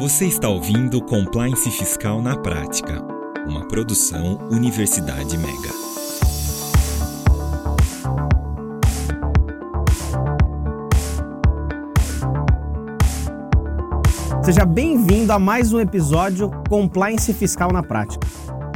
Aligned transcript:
Você 0.00 0.26
está 0.26 0.48
ouvindo 0.48 1.02
Compliance 1.02 1.68
Fiscal 1.72 2.22
na 2.22 2.36
Prática, 2.36 3.04
uma 3.48 3.66
produção 3.66 4.38
Universidade 4.48 5.36
Mega. 5.36 5.72
Seja 14.44 14.64
bem-vindo 14.64 15.32
a 15.32 15.38
mais 15.40 15.72
um 15.72 15.80
episódio 15.80 16.52
Compliance 16.68 17.34
Fiscal 17.34 17.72
na 17.72 17.82
Prática. 17.82 18.24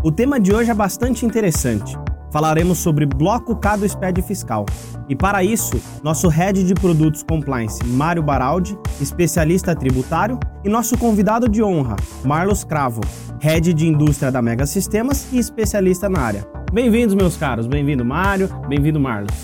O 0.03 0.11
tema 0.11 0.41
de 0.41 0.53
hoje 0.53 0.73
é 0.73 0.75
bastante 0.75 1.25
interessante. 1.25 1.97
Falaremos 2.33 2.79
sobre 2.79 3.07
bloco 3.07 3.55
K 3.55 3.77
do 3.77 3.89
SPED 3.89 4.23
fiscal. 4.23 4.67
E 5.09 5.15
para 5.15 5.45
isso, 5.45 5.81
nosso 6.03 6.27
head 6.29 6.65
de 6.65 6.75
produtos 6.75 7.23
compliance, 7.23 7.85
Mário 7.85 8.23
Baraldi, 8.23 8.77
especialista 9.03 9.75
tributário, 9.75 10.39
e 10.65 10.69
nosso 10.69 10.97
convidado 10.97 11.49
de 11.49 11.63
honra, 11.63 11.97
Marlos 12.25 12.65
Cravo, 12.65 13.01
head 13.41 13.73
de 13.73 13.89
indústria 13.89 14.31
da 14.31 14.41
Mega 14.41 14.67
Sistemas 14.67 15.27
e 15.33 15.39
especialista 15.39 16.09
na 16.09 16.21
área. 16.21 16.47
Bem-vindos, 16.73 17.15
meus 17.15 17.37
caros. 17.37 17.67
Bem-vindo, 17.67 18.05
Mário. 18.05 18.49
Bem-vindo, 18.69 18.99
Marlos. 18.99 19.35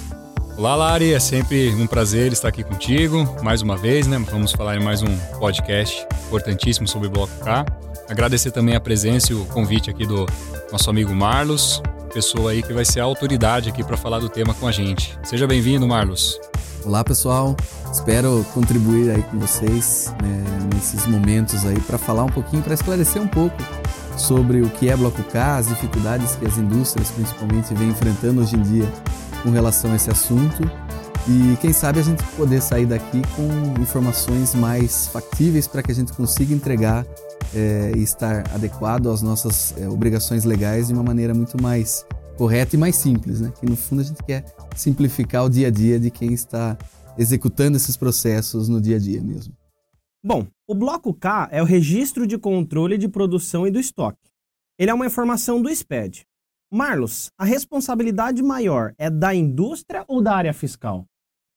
Olá, 0.57 0.75
Lari. 0.75 1.13
É 1.13 1.21
sempre 1.21 1.71
um 1.75 1.87
prazer 1.87 2.33
estar 2.33 2.49
aqui 2.49 2.65
contigo 2.65 3.25
mais 3.43 3.63
uma 3.63 3.77
vez, 3.77 4.07
né? 4.07 4.19
Vamos 4.31 4.51
falar 4.51 4.77
em 4.77 4.83
mais 4.83 5.03
um 5.03 5.17
podcast 5.39 6.07
importantíssimo 6.27 6.89
sobre 6.89 7.09
Bloco 7.09 7.33
K. 7.45 7.65
Agradecer 8.09 8.51
também 8.51 8.75
a 8.75 8.81
presença 8.81 9.33
e 9.33 9.37
o 9.37 9.45
convite 9.47 9.91
aqui 9.91 10.07
do 10.07 10.27
nosso 10.73 10.89
amigo 10.89 11.15
Marlos, 11.15 11.83
pessoa 12.13 12.53
aí 12.53 12.63
que 12.63 12.73
vai 12.73 12.85
ser 12.85 13.01
a 13.01 13.05
autoridade 13.05 13.69
aqui 13.69 13.85
para 13.85 13.97
falar 13.97 14.19
do 14.19 14.29
tema 14.29 14.55
com 14.55 14.67
a 14.67 14.73
gente. 14.73 15.19
Seja 15.23 15.47
bem-vindo, 15.47 15.87
Marlos. 15.87 16.41
Olá, 16.89 17.05
pessoal. 17.05 17.55
Espero 17.93 18.47
contribuir 18.55 19.11
aí 19.11 19.23
com 19.25 19.39
vocês 19.39 20.11
né, 20.23 20.43
nesses 20.75 21.05
momentos 21.05 21.67
aí 21.67 21.79
para 21.83 21.99
falar 21.99 22.25
um 22.25 22.31
pouquinho, 22.31 22.63
para 22.63 22.73
esclarecer 22.73 23.21
um 23.21 23.29
pouco 23.29 23.59
sobre 24.17 24.63
o 24.63 24.71
que 24.71 24.89
é 24.89 24.97
Bloco 24.97 25.23
K, 25.25 25.59
as 25.59 25.69
dificuldades 25.69 26.35
que 26.37 26.47
as 26.47 26.57
indústrias 26.57 27.11
principalmente 27.11 27.75
vêm 27.75 27.91
enfrentando 27.91 28.41
hoje 28.41 28.57
em 28.57 28.63
dia 28.63 28.91
com 29.43 29.51
relação 29.51 29.93
a 29.93 29.97
esse 29.97 30.11
assunto 30.11 30.63
e 31.29 31.59
quem 31.61 31.75
sabe 31.75 32.01
a 32.01 32.03
gente 32.03 32.25
poder 32.39 32.63
sair 32.63 32.87
daqui 32.87 33.21
com 33.37 33.83
informações 33.83 34.55
mais 34.55 35.09
factíveis 35.09 35.69
para 35.69 35.83
que 35.83 35.93
a 35.93 35.95
gente 35.95 36.15
consiga 36.15 36.55
entregar 36.55 37.05
é, 37.55 37.93
e 37.97 38.03
estar 38.03 38.45
adequado 38.55 39.11
às 39.11 39.21
nossas 39.21 39.75
é, 39.77 39.87
obrigações 39.87 40.45
legais 40.45 40.87
de 40.87 40.95
uma 40.95 41.03
maneira 41.03 41.35
muito 41.35 41.63
mais 41.63 42.07
correta 42.39 42.77
e 42.77 42.79
mais 42.79 42.95
simples, 42.95 43.41
né? 43.41 43.53
Que 43.59 43.67
no 43.67 43.77
fundo 43.77 44.01
a 44.01 44.05
gente 44.05 44.23
quer 44.23 44.45
simplificar 44.77 45.45
o 45.45 45.49
dia 45.51 45.67
a 45.67 45.71
dia 45.71 45.99
de 45.99 46.09
quem 46.09 46.33
está 46.33 46.79
executando 47.19 47.77
esses 47.77 47.97
processos 47.97 48.69
no 48.69 48.81
dia 48.81 48.95
a 48.95 48.99
dia 49.01 49.21
mesmo. 49.21 49.53
Bom, 50.25 50.47
o 50.67 50.75
bloco 50.75 51.13
K 51.13 51.49
é 51.51 51.61
o 51.61 51.65
registro 51.65 52.27
de 52.27 52.39
controle 52.39 52.97
de 52.97 53.09
produção 53.09 53.67
e 53.67 53.71
do 53.73 53.81
estoque. 53.81 54.31
Ele 54.79 54.91
é 54.91 54.95
uma 54.95 55.07
informação 55.07 55.61
do 55.61 55.69
SPED. 55.69 56.25
Marlos, 56.73 57.31
a 57.37 57.45
responsabilidade 57.45 58.41
maior 58.41 58.95
é 58.97 59.11
da 59.11 59.35
indústria 59.35 60.05
ou 60.07 60.23
da 60.23 60.37
área 60.37 60.55
fiscal? 60.55 61.05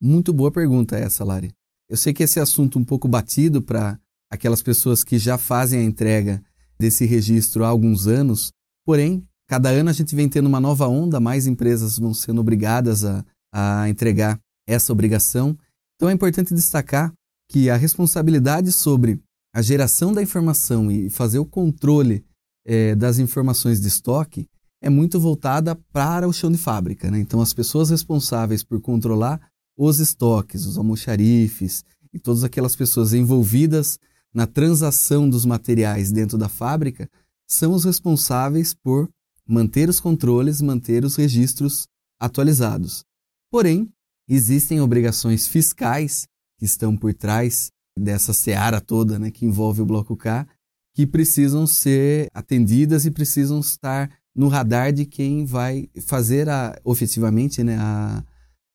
Muito 0.02 0.34
boa 0.34 0.52
pergunta 0.52 0.98
essa, 0.98 1.24
Lari. 1.24 1.52
Eu 1.88 1.98
sei 1.98 2.12
que 2.12 2.24
esse 2.24 2.40
assunto 2.40 2.80
um 2.80 2.84
pouco 2.84 3.08
batido 3.08 3.62
para 3.62 4.00
aquelas 4.32 4.64
pessoas 4.64 5.04
que 5.04 5.20
já 5.20 5.38
fazem 5.38 5.82
a 5.82 5.84
entrega 5.84 6.42
desse 6.80 7.06
registro 7.06 7.64
há 7.64 7.68
alguns 7.68 8.08
anos, 8.08 8.52
porém, 8.84 9.28
cada 9.52 9.68
ano 9.68 9.90
a 9.90 9.94
gente 9.94 10.16
vem 10.16 10.30
tendo 10.30 10.46
uma 10.46 10.62
nova 10.62 10.88
onda, 10.88 11.20
mais 11.20 11.46
empresas 11.46 12.00
vão 12.00 12.14
sendo 12.14 12.40
obrigadas 12.40 13.04
a, 13.04 13.26
a 13.54 13.90
entregar 13.90 14.40
essa 14.66 14.94
obrigação. 14.94 15.58
Então 15.94 16.10
é 16.10 16.14
importante 16.14 16.54
destacar 16.54 17.12
que 17.50 17.70
a 17.70 17.76
responsabilidade 17.76 18.72
sobre 18.72 19.20
a 19.54 19.62
geração 19.62 20.14
da 20.14 20.24
informação 20.24 20.90
e 20.90 21.10
fazer 21.10 21.38
o 21.38 21.46
controle 21.46 22.24
é, 22.66 22.96
das 22.96 23.20
informações 23.20 23.82
de 23.82 23.90
estoque 23.90 24.48
é 24.82 24.90
muito 24.90 25.20
voltada 25.20 25.76
para 25.92 26.30
o 26.30 26.32
chão 26.32 26.50
de 26.50 26.58
fábrica. 26.58 27.12
Né? 27.12 27.20
Então, 27.20 27.42
as 27.42 27.54
pessoas 27.54 27.90
responsáveis 27.90 28.64
por 28.64 28.80
controlar 28.80 29.38
os 29.78 30.00
estoques, 30.00 30.66
os 30.66 30.78
almoxarifes 30.78 31.84
e 32.14 32.20
todas 32.20 32.46
aquelas 32.46 32.74
pessoas 32.74 33.14
envolvidas 33.14 34.00
na 34.34 34.48
transação 34.48 35.30
dos 35.30 35.44
materiais 35.44 36.10
dentro 36.10 36.38
da 36.38 36.48
fábrica 36.48 37.10
são 37.46 37.74
os 37.74 37.84
responsáveis 37.84 38.74
por 38.74 39.10
manter 39.48 39.90
os 39.90 40.00
controles, 40.00 40.62
manter 40.62 41.04
os 41.04 41.16
registros 41.16 41.88
atualizados. 42.20 43.04
Porém, 43.50 43.92
existem 44.28 44.80
obrigações 44.80 45.48
fiscais 45.48 46.28
que 46.58 46.66
estão 46.66 46.96
por 46.96 47.14
trás 47.14 47.72
dessa 47.98 48.34
seara 48.34 48.80
toda 48.80 49.20
né, 49.20 49.32
que 49.32 49.46
envolve 49.46 49.82
o 49.82 49.86
Bloco 49.86 50.16
K, 50.16 50.48
que 50.94 51.06
precisam 51.08 51.66
ser 51.66 52.30
atendidas 52.34 53.06
e 53.06 53.12
precisam 53.12 53.60
estar 53.60 54.10
no 54.36 54.48
radar 54.48 54.94
de 54.94 55.06
quem 55.06 55.46
vai 55.46 55.90
fazer 56.06 56.48
a, 56.50 56.80
né, 57.64 57.78
a 57.78 58.24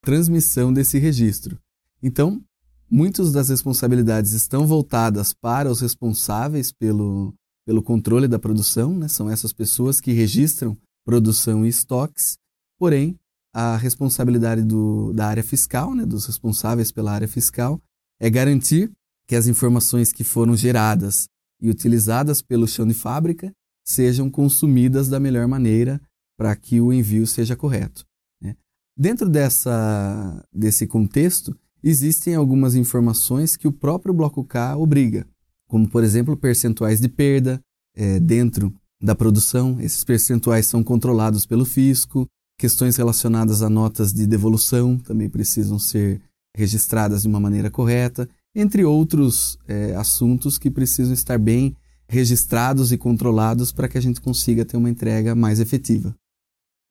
transmissão 0.02 0.72
desse 0.72 0.98
registro. 0.98 1.58
Então, 2.02 2.42
muitas 2.90 3.32
das 3.32 3.48
responsabilidades 3.48 4.32
estão 4.32 4.66
voltadas 4.66 5.32
para 5.32 5.70
os 5.70 5.80
responsáveis 5.80 6.72
pelo, 6.72 7.34
pelo 7.66 7.82
controle 7.82 8.28
da 8.28 8.38
produção, 8.38 8.96
né? 8.96 9.08
são 9.08 9.28
essas 9.28 9.52
pessoas 9.52 10.00
que 10.00 10.12
registram 10.12 10.76
produção 11.04 11.66
e 11.66 11.68
estoques, 11.68 12.38
porém, 12.78 13.18
a 13.52 13.76
responsabilidade 13.76 14.62
do, 14.62 15.12
da 15.12 15.26
área 15.26 15.42
fiscal, 15.42 15.94
né? 15.94 16.06
dos 16.06 16.26
responsáveis 16.26 16.92
pela 16.92 17.12
área 17.12 17.26
fiscal, 17.26 17.80
é 18.20 18.30
garantir 18.30 18.90
que 19.26 19.34
as 19.34 19.48
informações 19.48 20.12
que 20.12 20.22
foram 20.22 20.56
geradas 20.56 21.26
e 21.60 21.68
utilizadas 21.68 22.40
pelo 22.40 22.68
chão 22.68 22.86
de 22.86 22.94
fábrica 22.94 23.50
sejam 23.84 24.30
consumidas 24.30 25.08
da 25.08 25.18
melhor 25.18 25.48
maneira 25.48 26.00
para 26.38 26.54
que 26.54 26.80
o 26.80 26.92
envio 26.92 27.26
seja 27.26 27.56
correto. 27.56 28.04
Né? 28.40 28.56
Dentro 28.96 29.28
dessa, 29.28 30.44
desse 30.52 30.86
contexto, 30.86 31.56
existem 31.82 32.34
algumas 32.34 32.74
informações 32.74 33.56
que 33.56 33.66
o 33.66 33.72
próprio 33.72 34.14
bloco 34.14 34.44
K 34.44 34.76
obriga, 34.76 35.26
como 35.68 35.88
por 35.88 36.04
exemplo 36.04 36.36
percentuais 36.36 37.00
de 37.00 37.08
perda 37.08 37.60
é, 37.94 38.20
dentro 38.20 38.72
da 39.00 39.14
produção. 39.14 39.80
Esses 39.80 40.04
percentuais 40.04 40.66
são 40.66 40.82
controlados 40.82 41.46
pelo 41.46 41.64
fisco. 41.64 42.26
Questões 42.58 42.96
relacionadas 42.96 43.62
a 43.62 43.68
notas 43.68 44.12
de 44.12 44.26
devolução 44.26 44.98
também 44.98 45.28
precisam 45.28 45.78
ser 45.78 46.20
registradas 46.56 47.22
de 47.22 47.28
uma 47.28 47.38
maneira 47.38 47.70
correta, 47.70 48.26
entre 48.54 48.82
outros 48.82 49.58
é, 49.68 49.94
assuntos 49.94 50.56
que 50.56 50.70
precisam 50.70 51.12
estar 51.12 51.38
bem 51.38 51.76
registrados 52.08 52.92
e 52.92 52.98
controlados 52.98 53.72
para 53.72 53.88
que 53.88 53.98
a 53.98 54.00
gente 54.00 54.20
consiga 54.20 54.64
ter 54.64 54.76
uma 54.76 54.88
entrega 54.88 55.34
mais 55.34 55.60
efetiva. 55.60 56.14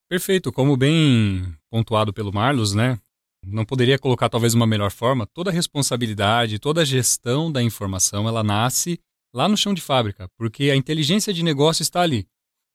Perfeito, 0.08 0.52
como 0.52 0.78
bem 0.78 1.52
pontuado 1.72 2.14
pelo 2.14 2.32
Marlos, 2.32 2.76
né? 2.76 3.00
Não 3.46 3.66
poderia 3.66 4.00
colocar 4.00 4.30
talvez 4.30 4.54
uma 4.54 4.66
melhor 4.66 4.92
forma, 4.92 5.28
toda 5.28 5.50
a 5.50 5.54
responsabilidade, 5.54 6.60
toda 6.60 6.82
a 6.82 6.86
gestão 6.86 7.52
da 7.52 7.62
informação, 7.62 8.28
ela 8.28 8.44
nasce 8.44 9.00
lá 9.34 9.48
no 9.48 9.58
chão 9.58 9.74
de 9.74 9.82
fábrica, 9.82 10.30
porque 10.38 10.72
a 10.72 10.76
inteligência 10.76 11.34
de 11.34 11.44
negócio 11.44 11.84
está 11.84 12.02
ali. 12.02 12.28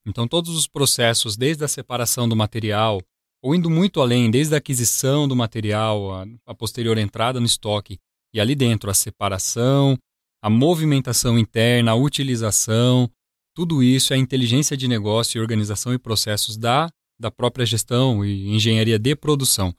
Então 0.06 0.28
todos 0.28 0.54
os 0.56 0.66
processos, 0.66 1.36
desde 1.36 1.64
a 1.64 1.68
separação 1.68 2.28
do 2.28 2.36
material, 2.36 3.00
ou 3.42 3.54
indo 3.54 3.70
muito 3.70 4.00
além, 4.00 4.30
desde 4.30 4.54
a 4.54 4.58
aquisição 4.58 5.26
do 5.26 5.34
material, 5.34 6.14
a, 6.14 6.26
a 6.46 6.54
posterior 6.54 6.98
entrada 6.98 7.40
no 7.40 7.46
estoque, 7.46 7.98
e 8.32 8.40
ali 8.40 8.54
dentro 8.54 8.90
a 8.90 8.94
separação, 8.94 9.98
a 10.42 10.48
movimentação 10.48 11.38
interna, 11.38 11.92
a 11.92 11.96
utilização, 11.96 13.10
tudo 13.54 13.82
isso 13.82 14.14
é 14.14 14.16
inteligência 14.16 14.76
de 14.76 14.86
negócio 14.86 15.38
e 15.38 15.40
organização 15.40 15.92
e 15.92 15.98
processos 15.98 16.56
da, 16.56 16.88
da 17.18 17.30
própria 17.30 17.66
gestão 17.66 18.24
e 18.24 18.50
engenharia 18.54 18.98
de 18.98 19.16
produção 19.16 19.74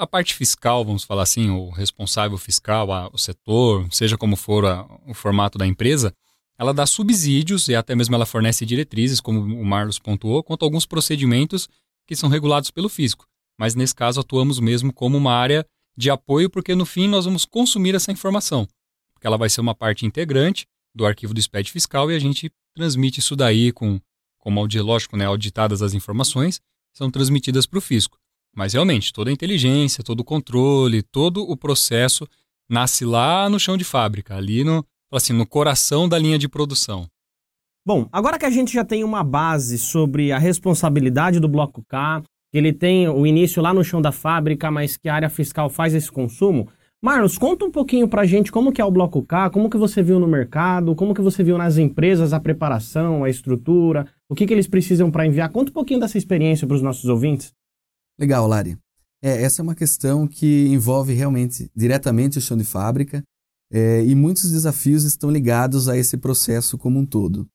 a 0.00 0.06
parte 0.06 0.34
fiscal, 0.34 0.82
vamos 0.82 1.04
falar 1.04 1.24
assim, 1.24 1.50
o 1.50 1.68
responsável 1.68 2.38
fiscal, 2.38 2.90
a, 2.90 3.10
o 3.12 3.18
setor, 3.18 3.86
seja 3.90 4.16
como 4.16 4.34
for 4.34 4.64
a, 4.64 4.86
o 5.06 5.12
formato 5.12 5.58
da 5.58 5.66
empresa, 5.66 6.14
ela 6.58 6.72
dá 6.72 6.86
subsídios 6.86 7.68
e 7.68 7.74
até 7.74 7.94
mesmo 7.94 8.14
ela 8.14 8.24
fornece 8.24 8.64
diretrizes, 8.64 9.20
como 9.20 9.40
o 9.40 9.64
Marlos 9.64 9.98
pontuou, 9.98 10.42
quanto 10.42 10.62
a 10.62 10.66
alguns 10.66 10.86
procedimentos 10.86 11.68
que 12.06 12.16
são 12.16 12.30
regulados 12.30 12.70
pelo 12.70 12.88
fisco. 12.88 13.26
Mas 13.58 13.74
nesse 13.74 13.94
caso 13.94 14.20
atuamos 14.20 14.58
mesmo 14.58 14.90
como 14.90 15.18
uma 15.18 15.34
área 15.34 15.66
de 15.94 16.08
apoio, 16.10 16.48
porque 16.48 16.74
no 16.74 16.86
fim 16.86 17.06
nós 17.06 17.26
vamos 17.26 17.44
consumir 17.44 17.94
essa 17.94 18.10
informação. 18.10 18.66
Porque 19.12 19.26
ela 19.26 19.36
vai 19.36 19.50
ser 19.50 19.60
uma 19.60 19.74
parte 19.74 20.06
integrante 20.06 20.66
do 20.94 21.04
arquivo 21.04 21.34
do 21.34 21.42
SPED 21.42 21.70
fiscal 21.70 22.10
e 22.10 22.16
a 22.16 22.18
gente 22.18 22.50
transmite 22.74 23.20
isso 23.20 23.36
daí 23.36 23.70
com, 23.70 24.00
como 24.38 24.66
lógico, 24.66 25.14
né, 25.14 25.26
auditadas 25.26 25.82
as 25.82 25.92
informações, 25.92 26.58
são 26.90 27.10
transmitidas 27.10 27.66
para 27.66 27.78
o 27.78 27.82
fisco. 27.82 28.19
Mas 28.54 28.72
realmente, 28.72 29.12
toda 29.12 29.30
a 29.30 29.32
inteligência, 29.32 30.04
todo 30.04 30.20
o 30.20 30.24
controle, 30.24 31.02
todo 31.02 31.42
o 31.42 31.56
processo 31.56 32.26
nasce 32.68 33.04
lá 33.04 33.48
no 33.48 33.58
chão 33.58 33.76
de 33.76 33.84
fábrica, 33.84 34.36
ali 34.36 34.64
no, 34.64 34.84
assim, 35.12 35.32
no 35.32 35.46
coração 35.46 36.08
da 36.08 36.18
linha 36.18 36.38
de 36.38 36.48
produção. 36.48 37.06
Bom, 37.86 38.08
agora 38.12 38.38
que 38.38 38.46
a 38.46 38.50
gente 38.50 38.72
já 38.72 38.84
tem 38.84 39.02
uma 39.02 39.24
base 39.24 39.78
sobre 39.78 40.32
a 40.32 40.38
responsabilidade 40.38 41.40
do 41.40 41.48
bloco 41.48 41.82
K, 41.88 42.22
que 42.52 42.58
ele 42.58 42.72
tem 42.72 43.08
o 43.08 43.26
início 43.26 43.62
lá 43.62 43.72
no 43.72 43.82
chão 43.82 44.02
da 44.02 44.12
fábrica, 44.12 44.70
mas 44.70 44.96
que 44.96 45.08
a 45.08 45.14
área 45.14 45.30
fiscal 45.30 45.70
faz 45.70 45.94
esse 45.94 46.10
consumo, 46.10 46.68
Marlos, 47.02 47.38
conta 47.38 47.64
um 47.64 47.70
pouquinho 47.70 48.06
pra 48.06 48.26
gente 48.26 48.52
como 48.52 48.70
que 48.70 48.78
é 48.78 48.84
o 48.84 48.90
Bloco 48.90 49.22
K, 49.22 49.48
como 49.48 49.70
que 49.70 49.78
você 49.78 50.02
viu 50.02 50.20
no 50.20 50.28
mercado, 50.28 50.94
como 50.94 51.14
que 51.14 51.22
você 51.22 51.42
viu 51.42 51.56
nas 51.56 51.78
empresas 51.78 52.34
a 52.34 52.38
preparação, 52.38 53.24
a 53.24 53.30
estrutura, 53.30 54.06
o 54.28 54.34
que, 54.34 54.46
que 54.46 54.52
eles 54.52 54.68
precisam 54.68 55.10
para 55.10 55.26
enviar. 55.26 55.48
Conta 55.48 55.70
um 55.70 55.72
pouquinho 55.72 55.98
dessa 55.98 56.18
experiência 56.18 56.66
para 56.66 56.76
os 56.76 56.82
nossos 56.82 57.06
ouvintes. 57.06 57.54
Legal, 58.20 58.46
Lari. 58.46 58.76
É, 59.22 59.42
essa 59.42 59.60
é 59.60 59.64
uma 59.64 59.74
questão 59.74 60.28
que 60.28 60.66
envolve 60.66 61.14
realmente 61.14 61.70
diretamente 61.74 62.36
o 62.36 62.40
chão 62.40 62.54
de 62.54 62.64
fábrica 62.64 63.24
é, 63.72 64.04
e 64.04 64.14
muitos 64.14 64.50
desafios 64.50 65.04
estão 65.04 65.30
ligados 65.30 65.88
a 65.88 65.96
esse 65.96 66.18
processo 66.18 66.76
como 66.76 66.98
um 66.98 67.06
todo. 67.06 67.48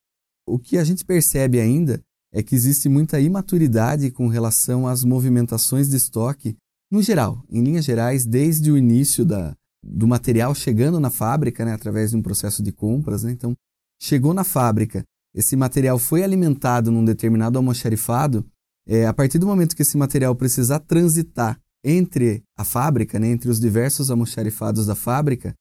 O 0.47 0.57
que 0.57 0.79
a 0.79 0.83
gente 0.83 1.05
percebe 1.05 1.59
ainda 1.59 2.01
é 2.33 2.41
que 2.41 2.55
existe 2.55 2.89
muita 2.89 3.19
imaturidade 3.19 4.09
com 4.09 4.27
relação 4.27 4.87
às 4.87 5.03
movimentações 5.03 5.87
de 5.87 5.97
estoque 5.97 6.57
no 6.91 7.01
geral, 7.01 7.43
em 7.47 7.63
linhas 7.63 7.85
gerais, 7.85 8.25
desde 8.25 8.71
o 8.71 8.77
início 8.77 9.23
da, 9.23 9.55
do 9.83 10.07
material 10.07 10.55
chegando 10.55 10.99
na 10.99 11.11
fábrica, 11.11 11.63
né, 11.63 11.73
através 11.73 12.09
de 12.09 12.17
um 12.17 12.23
processo 12.23 12.63
de 12.63 12.71
compras. 12.71 13.23
Né? 13.23 13.31
Então, 13.31 13.55
chegou 14.01 14.33
na 14.33 14.43
fábrica, 14.43 15.03
esse 15.33 15.55
material 15.55 15.99
foi 15.99 16.23
alimentado 16.23 16.91
num 16.91 17.05
determinado 17.05 17.57
almoxarifado. 17.57 18.43
É, 18.87 19.05
a 19.05 19.13
partir 19.13 19.39
do 19.39 19.47
momento 19.47 19.75
que 19.75 19.81
esse 19.81 19.97
material 19.97 20.35
precisar 20.35 20.79
transitar 20.79 21.59
entre 21.83 22.43
a 22.57 22.63
fábrica, 22.63 23.19
né, 23.19 23.27
entre 23.27 23.49
os 23.49 23.59
diversos 23.59 24.09
almoxarifados 24.09 24.85
da 24.85 24.95
fábrica, 24.95 25.53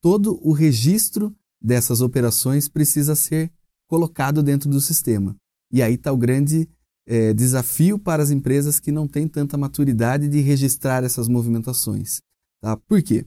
todo 0.00 0.38
o 0.42 0.52
registro 0.52 1.34
dessas 1.60 2.00
operações 2.00 2.68
precisa 2.68 3.14
ser 3.14 3.52
colocado 3.88 4.42
dentro 4.42 4.68
do 4.68 4.80
sistema. 4.80 5.36
E 5.72 5.82
aí 5.82 5.94
está 5.94 6.12
o 6.12 6.16
grande 6.16 6.68
é, 7.06 7.32
desafio 7.32 7.98
para 7.98 8.22
as 8.22 8.30
empresas 8.30 8.78
que 8.78 8.92
não 8.92 9.08
têm 9.08 9.26
tanta 9.26 9.56
maturidade 9.56 10.28
de 10.28 10.40
registrar 10.40 11.04
essas 11.04 11.28
movimentações. 11.28 12.20
Tá? 12.60 12.76
Por 12.76 13.02
quê? 13.02 13.24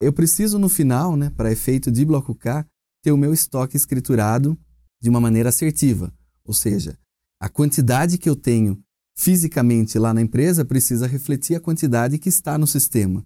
Eu 0.00 0.12
preciso, 0.12 0.58
no 0.58 0.68
final, 0.68 1.16
né, 1.16 1.30
para 1.30 1.52
efeito 1.52 1.90
de 1.90 2.04
bloco 2.04 2.34
K, 2.34 2.66
ter 3.02 3.12
o 3.12 3.16
meu 3.16 3.32
estoque 3.32 3.76
escriturado 3.76 4.58
de 5.00 5.10
uma 5.10 5.20
maneira 5.20 5.48
assertiva. 5.48 6.12
Ou 6.44 6.54
seja, 6.54 6.98
a 7.40 7.48
quantidade 7.48 8.18
que 8.18 8.28
eu 8.28 8.36
tenho 8.36 8.82
fisicamente 9.16 9.98
lá 9.98 10.12
na 10.12 10.20
empresa 10.20 10.64
precisa 10.64 11.06
refletir 11.06 11.56
a 11.56 11.60
quantidade 11.60 12.18
que 12.18 12.28
está 12.28 12.58
no 12.58 12.66
sistema. 12.66 13.24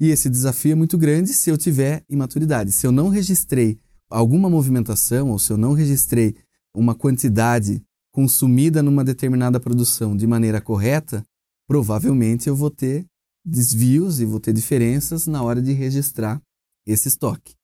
E 0.00 0.10
esse 0.10 0.30
desafio 0.30 0.72
é 0.72 0.74
muito 0.74 0.96
grande 0.96 1.32
se 1.32 1.50
eu 1.50 1.58
tiver 1.58 2.04
imaturidade. 2.08 2.72
Se 2.72 2.86
eu 2.86 2.92
não 2.92 3.08
registrei 3.08 3.78
alguma 4.08 4.48
movimentação 4.48 5.30
ou 5.30 5.38
se 5.38 5.52
eu 5.52 5.56
não 5.56 5.72
registrei 5.72 6.36
uma 6.74 6.94
quantidade 6.94 7.82
consumida 8.12 8.82
numa 8.82 9.04
determinada 9.04 9.60
produção 9.60 10.16
de 10.16 10.26
maneira 10.26 10.60
correta, 10.60 11.24
provavelmente 11.66 12.48
eu 12.48 12.56
vou 12.56 12.70
ter 12.70 13.06
desvios 13.44 14.20
e 14.20 14.24
vou 14.24 14.40
ter 14.40 14.52
diferenças 14.52 15.26
na 15.26 15.42
hora 15.42 15.60
de 15.60 15.72
registrar 15.72 16.40
esse 16.86 17.08
estoque. 17.08 17.54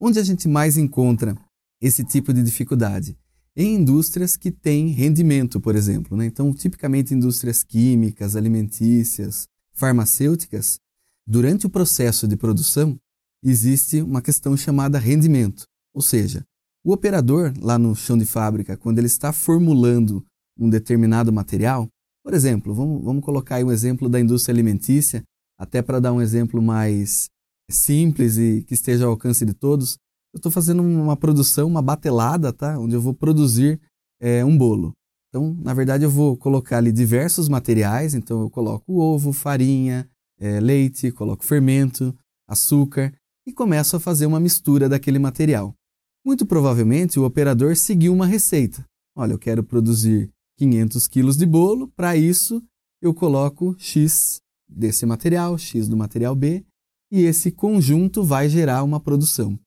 Onde 0.00 0.18
a 0.18 0.22
gente 0.22 0.48
mais 0.48 0.76
encontra 0.76 1.36
esse 1.80 2.04
tipo 2.04 2.32
de 2.32 2.42
dificuldade? 2.42 3.16
Em 3.56 3.76
indústrias 3.76 4.36
que 4.36 4.50
têm 4.50 4.88
rendimento, 4.88 5.58
por 5.58 5.74
exemplo. 5.74 6.16
Né? 6.16 6.26
Então, 6.26 6.52
tipicamente 6.52 7.14
indústrias 7.14 7.64
químicas, 7.64 8.36
alimentícias, 8.36 9.48
farmacêuticas, 9.72 10.78
durante 11.26 11.66
o 11.66 11.70
processo 11.70 12.28
de 12.28 12.36
produção 12.36 12.98
existe 13.42 14.02
uma 14.02 14.20
questão 14.20 14.56
chamada 14.56 14.98
rendimento. 14.98 15.64
Ou 15.94 16.02
seja, 16.02 16.44
o 16.84 16.92
operador, 16.92 17.52
lá 17.58 17.78
no 17.78 17.96
chão 17.96 18.18
de 18.18 18.26
fábrica, 18.26 18.76
quando 18.76 18.98
ele 18.98 19.06
está 19.06 19.32
formulando 19.32 20.22
um 20.58 20.68
determinado 20.68 21.32
material, 21.32 21.88
por 22.22 22.34
exemplo, 22.34 22.74
vamos, 22.74 23.04
vamos 23.04 23.24
colocar 23.24 23.56
aí 23.56 23.64
um 23.64 23.72
exemplo 23.72 24.08
da 24.08 24.20
indústria 24.20 24.52
alimentícia, 24.52 25.22
até 25.58 25.80
para 25.80 26.00
dar 26.00 26.12
um 26.12 26.20
exemplo 26.20 26.60
mais 26.60 27.28
simples 27.70 28.36
e 28.36 28.62
que 28.62 28.74
esteja 28.74 29.04
ao 29.04 29.12
alcance 29.12 29.44
de 29.46 29.54
todos. 29.54 29.96
Eu 30.36 30.38
estou 30.38 30.52
fazendo 30.52 30.82
uma 30.82 31.16
produção, 31.16 31.66
uma 31.66 31.80
batelada, 31.80 32.52
tá? 32.52 32.78
Onde 32.78 32.94
eu 32.94 33.00
vou 33.00 33.14
produzir 33.14 33.80
é, 34.20 34.44
um 34.44 34.54
bolo. 34.54 34.92
Então, 35.30 35.56
na 35.64 35.72
verdade, 35.72 36.04
eu 36.04 36.10
vou 36.10 36.36
colocar 36.36 36.76
ali 36.76 36.92
diversos 36.92 37.48
materiais. 37.48 38.12
Então, 38.12 38.42
eu 38.42 38.50
coloco 38.50 39.00
ovo, 39.00 39.32
farinha, 39.32 40.06
é, 40.38 40.60
leite, 40.60 41.10
coloco 41.10 41.42
fermento, 41.42 42.14
açúcar 42.46 43.14
e 43.46 43.52
começo 43.52 43.96
a 43.96 44.00
fazer 44.00 44.26
uma 44.26 44.38
mistura 44.38 44.90
daquele 44.90 45.18
material. 45.18 45.74
Muito 46.22 46.44
provavelmente 46.44 47.18
o 47.18 47.24
operador 47.24 47.74
seguiu 47.74 48.12
uma 48.12 48.26
receita. 48.26 48.84
Olha, 49.16 49.32
eu 49.32 49.38
quero 49.38 49.64
produzir 49.64 50.30
500 50.58 51.08
quilos 51.08 51.38
de 51.38 51.46
bolo, 51.46 51.88
para 51.96 52.14
isso 52.14 52.62
eu 53.00 53.14
coloco 53.14 53.74
X 53.78 54.38
desse 54.68 55.06
material, 55.06 55.56
X 55.56 55.88
do 55.88 55.96
material 55.96 56.36
B, 56.36 56.62
e 57.10 57.22
esse 57.22 57.50
conjunto 57.50 58.22
vai 58.22 58.50
gerar 58.50 58.82
uma 58.82 59.00
produção. 59.00 59.58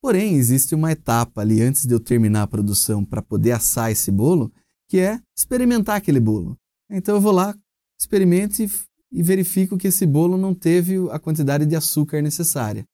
Porém, 0.00 0.34
existe 0.34 0.74
uma 0.74 0.92
etapa 0.92 1.40
ali 1.40 1.60
antes 1.60 1.86
de 1.86 1.92
eu 1.92 2.00
terminar 2.00 2.42
a 2.42 2.46
produção 2.46 3.04
para 3.04 3.22
poder 3.22 3.52
assar 3.52 3.90
esse 3.90 4.10
bolo, 4.10 4.52
que 4.88 4.98
é 4.98 5.20
experimentar 5.36 5.96
aquele 5.96 6.20
bolo. 6.20 6.56
Então 6.90 7.16
eu 7.16 7.20
vou 7.20 7.32
lá, 7.32 7.54
experimento 8.00 8.62
e, 8.62 8.70
e 9.10 9.22
verifico 9.22 9.76
que 9.76 9.88
esse 9.88 10.06
bolo 10.06 10.36
não 10.36 10.54
teve 10.54 10.96
a 11.10 11.18
quantidade 11.18 11.66
de 11.66 11.74
açúcar 11.74 12.22
necessária. 12.22 12.86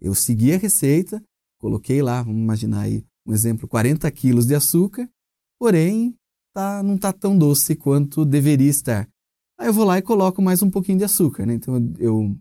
Eu 0.00 0.14
segui 0.14 0.52
a 0.52 0.58
receita, 0.58 1.22
Coloquei 1.62 2.02
lá, 2.02 2.20
vamos 2.24 2.42
imaginar 2.42 2.80
aí 2.80 3.04
um 3.24 3.32
exemplo, 3.32 3.68
40 3.68 4.10
quilos 4.10 4.46
de 4.46 4.54
açúcar, 4.56 5.08
porém 5.60 6.12
tá, 6.52 6.82
não 6.82 6.96
está 6.96 7.12
tão 7.12 7.38
doce 7.38 7.76
quanto 7.76 8.24
deveria 8.24 8.68
estar. 8.68 9.08
Aí 9.56 9.68
eu 9.68 9.72
vou 9.72 9.84
lá 9.84 9.96
e 9.96 10.02
coloco 10.02 10.42
mais 10.42 10.60
um 10.60 10.68
pouquinho 10.68 10.98
de 10.98 11.04
açúcar, 11.04 11.46
né? 11.46 11.54
Então 11.54 11.76
eu 12.00 12.36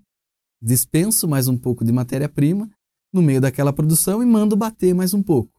dispenso 0.60 1.28
mais 1.28 1.48
um 1.48 1.56
pouco 1.56 1.86
de 1.86 1.92
matéria-prima 1.92 2.68
no 3.14 3.22
meio 3.22 3.42
daquela 3.42 3.74
produção 3.74 4.22
e 4.22 4.26
mando 4.26 4.56
bater 4.56 4.94
mais 4.94 5.14
um 5.14 5.22
pouco. 5.22 5.52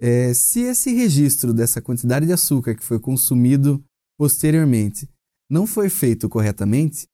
É, 0.00 0.32
se 0.32 0.60
esse 0.60 0.92
registro 0.92 1.52
dessa 1.52 1.80
quantidade 1.80 2.26
de 2.26 2.32
açúcar 2.32 2.74
que 2.74 2.84
foi 2.84 2.98
consumido 2.98 3.82
posteriormente 4.18 5.08
não 5.50 5.66
foi 5.66 5.88
feito 5.88 6.28
corretamente, 6.28 7.06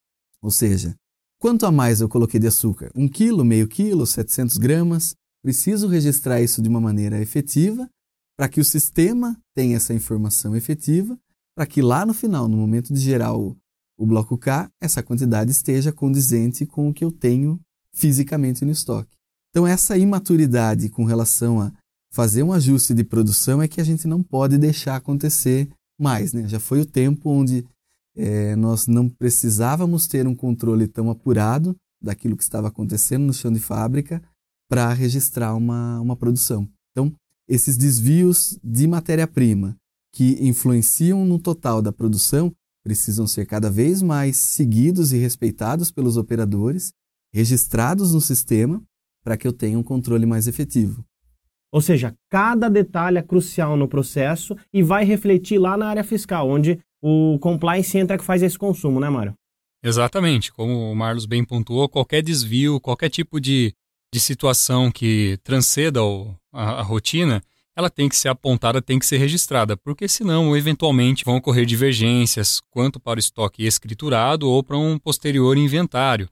ou 0.43 0.51
seja, 0.51 0.95
quanto 1.41 1.67
a 1.67 1.73
mais 1.73 2.01
eu 2.01 2.09
coloquei 2.09 2.39
de 2.39 2.47
açúcar? 2.47 2.91
Um 2.95 3.09
quilo, 3.09 3.45
meio 3.45 3.67
quilo, 3.67 4.07
700 4.07 4.57
gramas, 4.59 5.17
Preciso 5.47 5.87
registrar 5.87 6.43
isso 6.43 6.61
de 6.61 6.69
uma 6.69 6.81
maneira 6.81 7.23
efetiva 7.23 7.89
para 8.37 8.49
que 8.49 8.61
o 8.61 8.65
sistema 8.65 9.41
tenha 9.55 9.77
essa 9.77 9.95
informação 9.95 10.57
efetiva, 10.57 11.17
para 11.55 11.65
que 11.65 11.81
lá 11.81 12.05
no 12.05 12.13
final, 12.13 12.49
no 12.49 12.57
momento 12.57 12.93
de 12.93 12.99
gerar 12.99 13.33
o, 13.33 13.57
o 13.97 14.05
bloco 14.05 14.37
K, 14.37 14.69
essa 14.81 15.05
quantidade 15.05 15.53
esteja 15.53 15.93
condizente 15.93 16.67
com 16.67 16.89
o 16.89 16.93
que 16.93 17.05
eu 17.05 17.13
tenho 17.13 17.61
fisicamente 17.93 18.65
no 18.65 18.73
estoque. 18.73 19.17
Então, 19.57 19.67
essa 19.67 19.97
imaturidade 19.97 20.91
com 20.91 21.05
relação 21.05 21.63
a 21.63 21.73
fazer 22.13 22.43
um 22.43 22.53
ajuste 22.53 22.93
de 22.93 23.03
produção 23.03 23.63
é 23.63 23.67
que 23.67 23.81
a 23.81 23.85
gente 23.85 24.07
não 24.07 24.23
pode 24.23 24.59
deixar 24.59 24.97
acontecer 24.97 25.71
mais. 25.99 26.35
Né? 26.35 26.47
Já 26.47 26.61
foi 26.61 26.83
o 26.83 26.85
tempo 26.85 27.31
onde 27.31 27.65
é, 28.15 28.55
nós 28.55 28.87
não 28.87 29.09
precisávamos 29.09 30.07
ter 30.07 30.27
um 30.27 30.35
controle 30.35 30.87
tão 30.87 31.09
apurado 31.09 31.75
daquilo 32.03 32.37
que 32.37 32.43
estava 32.43 32.69
acontecendo 32.69 33.25
no 33.25 33.33
chão 33.33 33.51
de 33.51 33.59
fábrica 33.59 34.23
para 34.69 34.93
registrar 34.93 35.55
uma, 35.55 36.01
uma 36.03 36.17
produção. 36.17 36.69
Então, 36.93 37.11
esses 37.49 37.79
desvios 37.79 38.59
de 38.63 38.87
matéria-prima 38.87 39.75
que 40.15 40.37
influenciam 40.47 41.25
no 41.25 41.39
total 41.39 41.81
da 41.81 41.91
produção 41.91 42.53
precisam 42.85 43.27
ser 43.27 43.47
cada 43.47 43.71
vez 43.71 44.03
mais 44.03 44.37
seguidos 44.37 45.15
e 45.15 45.17
respeitados 45.17 45.91
pelos 45.91 46.19
operadores, 46.19 46.93
registrados 47.33 48.13
no 48.13 48.21
sistema, 48.21 48.83
para 49.27 49.37
que 49.37 49.45
eu 49.45 49.53
tenha 49.53 49.77
um 49.77 49.83
controle 49.83 50.25
mais 50.25 50.47
efetivo. 50.47 51.05
Ou 51.73 51.81
seja, 51.81 52.15
cada 52.31 52.69
detalhe 52.69 53.19
é 53.19 53.23
crucial 53.23 53.77
no 53.77 53.89
processo 53.89 54.57
e 54.73 54.85
vai 54.85 55.05
refletir 55.05 55.59
lá 55.59 55.77
na 55.77 55.89
área 55.89 56.05
fiscal, 56.05 56.49
onde 56.49 56.79
o 57.03 57.37
compliance 57.41 57.99
entra 57.99 58.17
que 58.17 58.23
faz 58.23 58.41
esse 58.41 58.57
consumo, 58.57 59.01
né, 59.01 59.11
Mário? 59.11 59.35
Exatamente. 59.83 60.53
Como 60.53 60.93
o 60.93 60.95
Marlos 60.95 61.27
bem 61.27 61.45
pontuou, 61.45 61.89
qualquer 61.89 62.23
desvio, 62.23 62.81
qualquer 62.81 63.11
tipo 63.11 63.41
de 63.41 63.75
de 64.15 64.21
situação 64.21 64.93
que 64.93 65.37
transceda 65.43 66.01
a, 66.53 66.79
a 66.79 66.83
rotina, 66.83 67.43
ela 67.75 67.91
tem 67.91 68.09
que 68.09 68.17
ser 68.17 68.29
apontada, 68.29 68.81
tem 68.81 68.99
que 69.01 69.05
ser 69.05 69.19
registrada, 69.19 69.77
porque 69.77 70.09
senão, 70.09 70.57
eventualmente, 70.57 71.25
vão 71.25 71.37
ocorrer 71.37 71.67
divergências 71.67 72.63
quanto 72.71 73.01
para 73.01 73.19
o 73.19 73.21
estoque 73.21 73.67
escriturado 73.67 74.49
ou 74.49 74.63
para 74.63 74.79
um 74.79 74.99
posterior 74.99 75.59
inventário. 75.59 76.29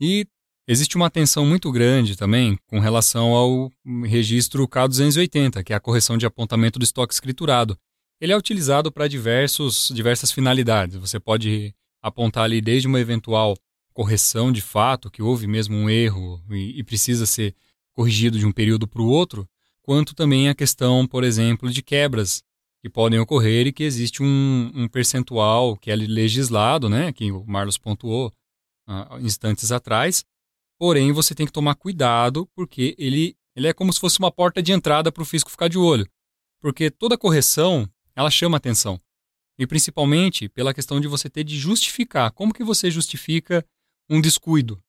E 0.00 0.26
existe 0.68 0.96
uma 0.96 1.06
atenção 1.06 1.46
muito 1.46 1.72
grande 1.72 2.14
também 2.14 2.58
com 2.66 2.78
relação 2.78 3.34
ao 3.34 3.72
registro 4.04 4.68
K280, 4.68 5.64
que 5.64 5.72
é 5.72 5.76
a 5.76 5.80
correção 5.80 6.18
de 6.18 6.26
apontamento 6.26 6.78
do 6.78 6.84
estoque 6.84 7.14
escriturado. 7.14 7.76
Ele 8.20 8.32
é 8.32 8.36
utilizado 8.36 8.92
para 8.92 9.08
diversos, 9.08 9.90
diversas 9.94 10.30
finalidades. 10.30 10.96
Você 10.96 11.18
pode 11.18 11.74
apontar 12.02 12.44
ali 12.44 12.60
desde 12.60 12.86
uma 12.86 13.00
eventual 13.00 13.56
correção 13.94 14.52
de 14.52 14.60
fato, 14.60 15.10
que 15.10 15.22
houve 15.22 15.46
mesmo 15.46 15.74
um 15.74 15.88
erro 15.88 16.40
e, 16.50 16.78
e 16.78 16.84
precisa 16.84 17.24
ser 17.24 17.54
corrigido 17.94 18.38
de 18.38 18.46
um 18.46 18.52
período 18.52 18.86
para 18.86 19.02
o 19.02 19.08
outro, 19.08 19.48
quanto 19.82 20.14
também 20.14 20.48
a 20.48 20.54
questão, 20.54 21.06
por 21.06 21.24
exemplo, 21.24 21.70
de 21.70 21.82
quebras 21.82 22.42
que 22.80 22.88
podem 22.88 23.18
ocorrer 23.18 23.66
e 23.66 23.72
que 23.72 23.82
existe 23.82 24.22
um, 24.22 24.70
um 24.74 24.86
percentual 24.86 25.76
que 25.76 25.90
é 25.90 25.96
legislado, 25.96 26.88
né, 26.88 27.12
que 27.12 27.32
o 27.32 27.44
Marlos 27.44 27.78
pontuou 27.78 28.32
uh, 28.88 29.18
instantes 29.20 29.72
atrás, 29.72 30.24
porém 30.78 31.12
você 31.12 31.34
tem 31.34 31.46
que 31.46 31.52
tomar 31.52 31.74
cuidado 31.74 32.48
porque 32.54 32.94
ele, 32.98 33.36
ele 33.54 33.66
é 33.66 33.72
como 33.72 33.92
se 33.92 34.00
fosse 34.00 34.18
uma 34.18 34.30
porta 34.30 34.62
de 34.62 34.72
entrada 34.72 35.10
para 35.10 35.22
o 35.22 35.26
fisco 35.26 35.50
ficar 35.50 35.68
de 35.68 35.76
olho. 35.76 36.08
Porque 36.60 36.90
toda 36.90 37.18
correção, 37.18 37.88
ela 38.14 38.30
chama 38.30 38.56
atenção. 38.56 39.00
E 39.58 39.66
principalmente 39.66 40.48
pela 40.48 40.72
questão 40.72 41.00
de 41.00 41.08
você 41.08 41.28
ter 41.28 41.44
de 41.44 41.58
justificar. 41.58 42.30
Como 42.32 42.54
que 42.54 42.62
você 42.62 42.90
justifica 42.90 43.64
um 44.08 44.20
descuido? 44.20 44.80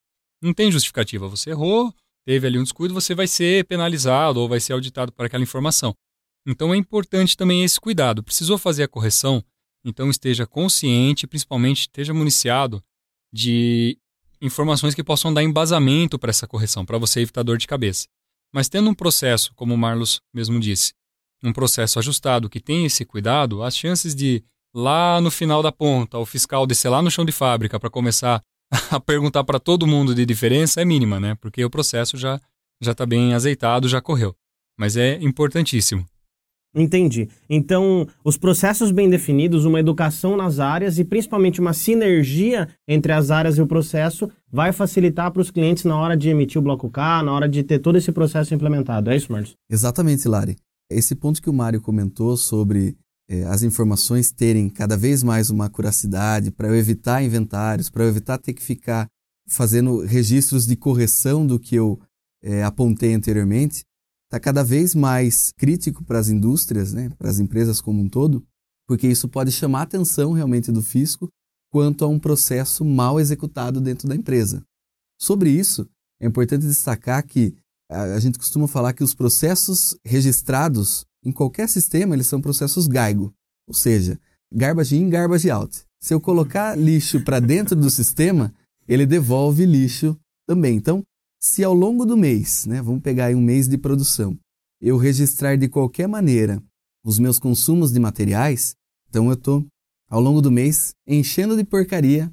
Não 0.41 0.53
tem 0.53 0.71
justificativa. 0.71 1.27
Você 1.27 1.49
errou, 1.49 1.93
teve 2.25 2.45
ali 2.45 2.59
um 2.59 2.63
descuido, 2.63 2.93
você 2.93 3.15
vai 3.15 3.27
ser 3.27 3.65
penalizado 3.65 4.39
ou 4.39 4.47
vai 4.47 4.59
ser 4.59 4.73
auditado 4.73 5.11
por 5.11 5.25
aquela 5.25 5.43
informação. 5.43 5.93
Então 6.45 6.73
é 6.73 6.77
importante 6.77 7.35
também 7.35 7.63
esse 7.63 7.79
cuidado. 7.79 8.23
Precisou 8.23 8.57
fazer 8.57 8.83
a 8.83 8.87
correção, 8.87 9.43
então 9.83 10.09
esteja 10.09 10.45
consciente, 10.45 11.27
principalmente 11.27 11.81
esteja 11.81 12.13
municiado 12.13 12.83
de 13.31 13.97
informações 14.41 14.95
que 14.95 15.03
possam 15.03 15.33
dar 15.33 15.43
embasamento 15.43 16.17
para 16.17 16.29
essa 16.29 16.47
correção, 16.47 16.85
para 16.85 16.97
você 16.97 17.21
evitar 17.21 17.43
dor 17.43 17.57
de 17.57 17.67
cabeça. 17.67 18.07
Mas 18.53 18.69
tendo 18.69 18.89
um 18.89 18.93
processo, 18.93 19.53
como 19.55 19.73
o 19.73 19.77
Marlos 19.77 20.21
mesmo 20.33 20.59
disse, 20.59 20.93
um 21.43 21.53
processo 21.53 21.99
ajustado 21.99 22.49
que 22.49 22.59
tem 22.59 22.85
esse 22.85 23.05
cuidado, 23.05 23.63
as 23.63 23.77
chances 23.77 24.15
de 24.15 24.43
lá 24.73 25.19
no 25.21 25.31
final 25.31 25.63
da 25.63 25.71
ponta 25.71 26.17
o 26.17 26.25
fiscal 26.25 26.67
descer 26.67 26.89
lá 26.89 27.01
no 27.01 27.09
chão 27.09 27.25
de 27.25 27.31
fábrica 27.31 27.79
para 27.79 27.89
começar 27.89 28.41
a 28.91 28.99
perguntar 28.99 29.43
para 29.43 29.59
todo 29.59 29.87
mundo 29.87 30.13
de 30.13 30.25
diferença 30.25 30.81
é 30.81 30.85
mínima, 30.85 31.19
né? 31.19 31.35
Porque 31.35 31.63
o 31.63 31.69
processo 31.69 32.17
já 32.17 32.39
já 32.81 32.93
está 32.93 33.05
bem 33.05 33.33
azeitado, 33.33 33.89
já 33.89 34.01
correu. 34.01 34.33
Mas 34.77 34.95
é 34.95 35.15
importantíssimo. 35.21 36.07
Entendi. 36.73 37.27
Então, 37.49 38.07
os 38.23 38.37
processos 38.37 38.91
bem 38.91 39.09
definidos, 39.09 39.65
uma 39.65 39.79
educação 39.79 40.37
nas 40.37 40.59
áreas 40.59 40.99
e 40.99 41.03
principalmente 41.03 41.59
uma 41.59 41.73
sinergia 41.73 42.67
entre 42.87 43.11
as 43.11 43.31
áreas 43.31 43.57
e 43.57 43.61
o 43.61 43.67
processo 43.67 44.29
vai 44.51 44.71
facilitar 44.71 45.31
para 45.31 45.41
os 45.41 45.49
clientes 45.49 45.83
na 45.83 45.97
hora 45.97 46.15
de 46.15 46.29
emitir 46.29 46.59
o 46.59 46.63
bloco 46.63 46.89
K, 46.89 47.23
na 47.23 47.33
hora 47.33 47.49
de 47.49 47.63
ter 47.63 47.79
todo 47.79 47.97
esse 47.97 48.11
processo 48.11 48.53
implementado. 48.53 49.09
É 49.09 49.15
isso, 49.15 49.31
Marcos? 49.31 49.55
Exatamente, 49.69 50.27
Lari. 50.27 50.57
Esse 50.91 51.15
ponto 51.15 51.41
que 51.41 51.49
o 51.49 51.53
Mário 51.53 51.81
comentou 51.81 52.37
sobre 52.37 52.95
eh, 53.29 53.43
as 53.43 53.61
informações 53.63 54.31
terem 54.31 54.69
cada 54.69 54.97
vez 54.97 55.23
mais 55.23 55.49
uma 55.49 55.65
acuracidade 55.65 56.51
para 56.51 56.67
eu 56.67 56.75
evitar 56.75 57.23
inventários, 57.23 57.89
para 57.89 58.03
eu 58.03 58.09
evitar 58.09 58.37
ter 58.37 58.53
que 58.53 58.61
ficar 58.61 59.07
fazendo 59.47 60.03
registros 60.05 60.65
de 60.65 60.75
correção 60.75 61.45
do 61.45 61.59
que 61.59 61.75
eu 61.75 61.99
eh, 62.43 62.63
apontei 62.63 63.13
anteriormente, 63.13 63.83
está 64.29 64.39
cada 64.39 64.63
vez 64.63 64.93
mais 64.93 65.51
crítico 65.57 66.03
para 66.03 66.19
as 66.19 66.29
indústrias, 66.29 66.93
né, 66.93 67.09
para 67.17 67.29
as 67.29 67.39
empresas 67.39 67.81
como 67.81 67.99
um 67.99 68.07
todo, 68.07 68.45
porque 68.87 69.07
isso 69.07 69.27
pode 69.27 69.51
chamar 69.51 69.79
a 69.79 69.83
atenção 69.83 70.33
realmente 70.33 70.71
do 70.71 70.83
fisco 70.83 71.27
quanto 71.71 72.05
a 72.05 72.07
um 72.07 72.19
processo 72.19 72.85
mal 72.85 73.19
executado 73.19 73.81
dentro 73.81 74.07
da 74.07 74.15
empresa. 74.15 74.63
Sobre 75.19 75.49
isso, 75.49 75.87
é 76.21 76.27
importante 76.27 76.65
destacar 76.65 77.25
que 77.25 77.55
a 77.89 78.19
gente 78.19 78.37
costuma 78.37 78.67
falar 78.67 78.93
que 78.93 79.03
os 79.03 79.15
processos 79.15 79.97
registrados 80.05 81.05
em 81.25 81.31
qualquer 81.31 81.67
sistema, 81.67 82.15
eles 82.15 82.27
são 82.27 82.39
processos 82.39 82.87
GAIGO, 82.87 83.33
ou 83.67 83.73
seja, 83.73 84.19
garbage 84.53 84.95
in, 84.95 85.09
garbage 85.09 85.49
out. 85.49 85.83
Se 85.99 86.13
eu 86.13 86.21
colocar 86.21 86.77
lixo 86.77 87.23
para 87.23 87.39
dentro 87.39 87.75
do 87.75 87.89
sistema, 87.89 88.53
ele 88.87 89.05
devolve 89.05 89.65
lixo 89.65 90.17
também. 90.47 90.77
Então, 90.77 91.03
se 91.39 91.63
ao 91.63 91.73
longo 91.73 92.05
do 92.05 92.17
mês, 92.17 92.65
né, 92.65 92.81
vamos 92.81 93.01
pegar 93.01 93.27
aí 93.27 93.35
um 93.35 93.41
mês 93.41 93.67
de 93.67 93.77
produção, 93.77 94.37
eu 94.81 94.97
registrar 94.97 95.55
de 95.57 95.69
qualquer 95.69 96.07
maneira 96.07 96.61
os 97.03 97.17
meus 97.17 97.39
consumos 97.39 97.91
de 97.91 97.99
materiais, 97.99 98.75
então 99.09 99.27
eu 99.27 99.33
estou, 99.33 99.65
ao 100.09 100.19
longo 100.19 100.41
do 100.41 100.51
mês, 100.51 100.93
enchendo 101.07 101.55
de 101.55 101.63
porcaria 101.63 102.31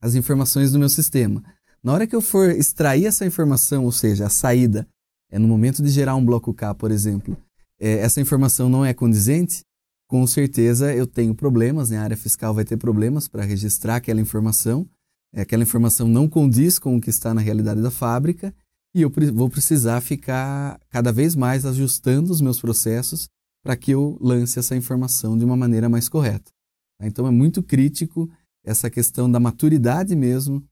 as 0.00 0.14
informações 0.14 0.70
do 0.70 0.78
meu 0.78 0.88
sistema. 0.88 1.42
Na 1.82 1.92
hora 1.92 2.06
que 2.06 2.14
eu 2.14 2.20
for 2.20 2.50
extrair 2.50 3.06
essa 3.06 3.26
informação, 3.26 3.84
ou 3.84 3.92
seja, 3.92 4.26
a 4.26 4.30
saída, 4.30 4.86
é 5.30 5.38
no 5.38 5.48
momento 5.48 5.82
de 5.82 5.88
gerar 5.88 6.14
um 6.14 6.24
bloco 6.24 6.54
K, 6.54 6.74
por 6.74 6.90
exemplo, 6.90 7.36
é, 7.80 7.98
essa 7.98 8.20
informação 8.20 8.68
não 8.68 8.84
é 8.84 8.94
condizente, 8.94 9.62
com 10.08 10.26
certeza 10.26 10.94
eu 10.94 11.06
tenho 11.06 11.34
problemas, 11.34 11.90
né? 11.90 11.98
a 11.98 12.02
área 12.02 12.16
fiscal 12.16 12.54
vai 12.54 12.64
ter 12.64 12.76
problemas 12.76 13.26
para 13.26 13.42
registrar 13.42 13.96
aquela 13.96 14.20
informação 14.20 14.88
aquela 15.42 15.62
informação 15.62 16.08
não 16.08 16.28
condiz 16.28 16.78
com 16.78 16.96
o 16.96 17.00
que 17.00 17.10
está 17.10 17.34
na 17.34 17.40
realidade 17.40 17.82
da 17.82 17.90
fábrica 17.90 18.54
e 18.94 19.02
eu 19.02 19.12
vou 19.32 19.50
precisar 19.50 20.00
ficar 20.00 20.78
cada 20.88 21.12
vez 21.12 21.34
mais 21.34 21.66
ajustando 21.66 22.30
os 22.30 22.40
meus 22.40 22.60
processos 22.60 23.28
para 23.62 23.76
que 23.76 23.90
eu 23.90 24.16
lance 24.20 24.58
essa 24.58 24.76
informação 24.76 25.36
de 25.36 25.44
uma 25.44 25.56
maneira 25.56 25.88
mais 25.88 26.08
correta. 26.08 26.52
Tá? 26.98 27.06
Então 27.06 27.26
é 27.26 27.30
muito 27.30 27.62
crítico 27.62 28.30
essa 28.62 28.88
questão 28.88 29.30
da 29.30 29.40
maturidade 29.40 30.14
mesmo 30.14 30.62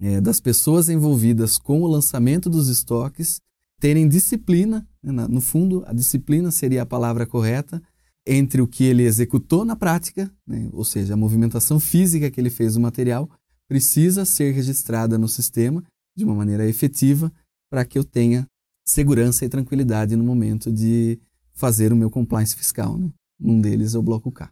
é, 0.00 0.20
das 0.20 0.40
pessoas 0.40 0.88
envolvidas 0.88 1.58
com 1.58 1.80
o 1.82 1.86
lançamento 1.86 2.50
dos 2.50 2.68
estoques 2.68 3.40
terem 3.78 4.08
disciplina, 4.08 4.86
né? 5.02 5.26
no 5.28 5.40
fundo 5.40 5.82
a 5.86 5.92
disciplina 5.92 6.50
seria 6.50 6.82
a 6.82 6.86
palavra 6.86 7.26
correta, 7.26 7.82
entre 8.26 8.60
o 8.60 8.68
que 8.68 8.84
ele 8.84 9.02
executou 9.04 9.64
na 9.64 9.74
prática, 9.74 10.30
né? 10.46 10.68
ou 10.72 10.84
seja, 10.84 11.14
a 11.14 11.16
movimentação 11.16 11.80
física 11.80 12.30
que 12.30 12.38
ele 12.38 12.50
fez 12.50 12.74
do 12.74 12.80
material, 12.80 13.28
precisa 13.70 14.24
ser 14.24 14.50
registrada 14.50 15.16
no 15.16 15.28
sistema 15.28 15.80
de 16.16 16.24
uma 16.24 16.34
maneira 16.34 16.66
efetiva 16.66 17.32
para 17.70 17.84
que 17.84 17.96
eu 17.96 18.02
tenha 18.02 18.44
segurança 18.84 19.44
e 19.44 19.48
tranquilidade 19.48 20.16
no 20.16 20.24
momento 20.24 20.72
de 20.72 21.20
fazer 21.52 21.92
o 21.92 21.96
meu 21.96 22.10
compliance 22.10 22.56
fiscal. 22.56 22.98
Né? 22.98 23.08
Um 23.40 23.60
deles 23.60 23.94
é 23.94 23.98
o 23.98 24.02
bloco 24.02 24.32
K. 24.32 24.48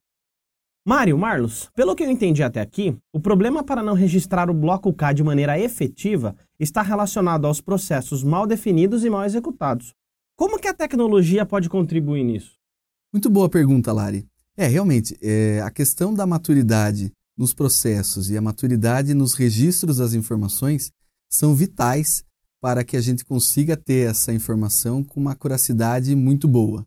Mário, 0.86 1.18
Marlos, 1.18 1.68
pelo 1.74 1.96
que 1.96 2.04
eu 2.04 2.10
entendi 2.10 2.44
até 2.44 2.60
aqui, 2.60 2.96
o 3.12 3.18
problema 3.18 3.64
para 3.64 3.82
não 3.82 3.94
registrar 3.94 4.48
o 4.48 4.54
bloco 4.54 4.94
K 4.94 5.12
de 5.12 5.24
maneira 5.24 5.58
efetiva 5.58 6.36
está 6.56 6.80
relacionado 6.80 7.44
aos 7.44 7.60
processos 7.60 8.22
mal 8.22 8.46
definidos 8.46 9.04
e 9.04 9.10
mal 9.10 9.24
executados. 9.24 9.94
Como 10.36 10.60
que 10.60 10.68
a 10.68 10.74
tecnologia 10.74 11.44
pode 11.44 11.68
contribuir 11.68 12.22
nisso? 12.22 12.54
Muito 13.12 13.28
boa 13.28 13.48
pergunta, 13.48 13.92
Lari. 13.92 14.28
É, 14.56 14.68
realmente, 14.68 15.18
é, 15.20 15.60
a 15.60 15.72
questão 15.72 16.14
da 16.14 16.24
maturidade 16.24 17.12
nos 17.38 17.54
processos 17.54 18.28
e 18.28 18.36
a 18.36 18.42
maturidade 18.42 19.14
nos 19.14 19.34
registros 19.34 19.98
das 19.98 20.12
informações 20.12 20.90
são 21.30 21.54
vitais 21.54 22.24
para 22.60 22.82
que 22.82 22.96
a 22.96 23.00
gente 23.00 23.24
consiga 23.24 23.76
ter 23.76 24.10
essa 24.10 24.32
informação 24.32 25.04
com 25.04 25.20
uma 25.20 25.32
acuracidade 25.32 26.16
muito 26.16 26.48
boa. 26.48 26.84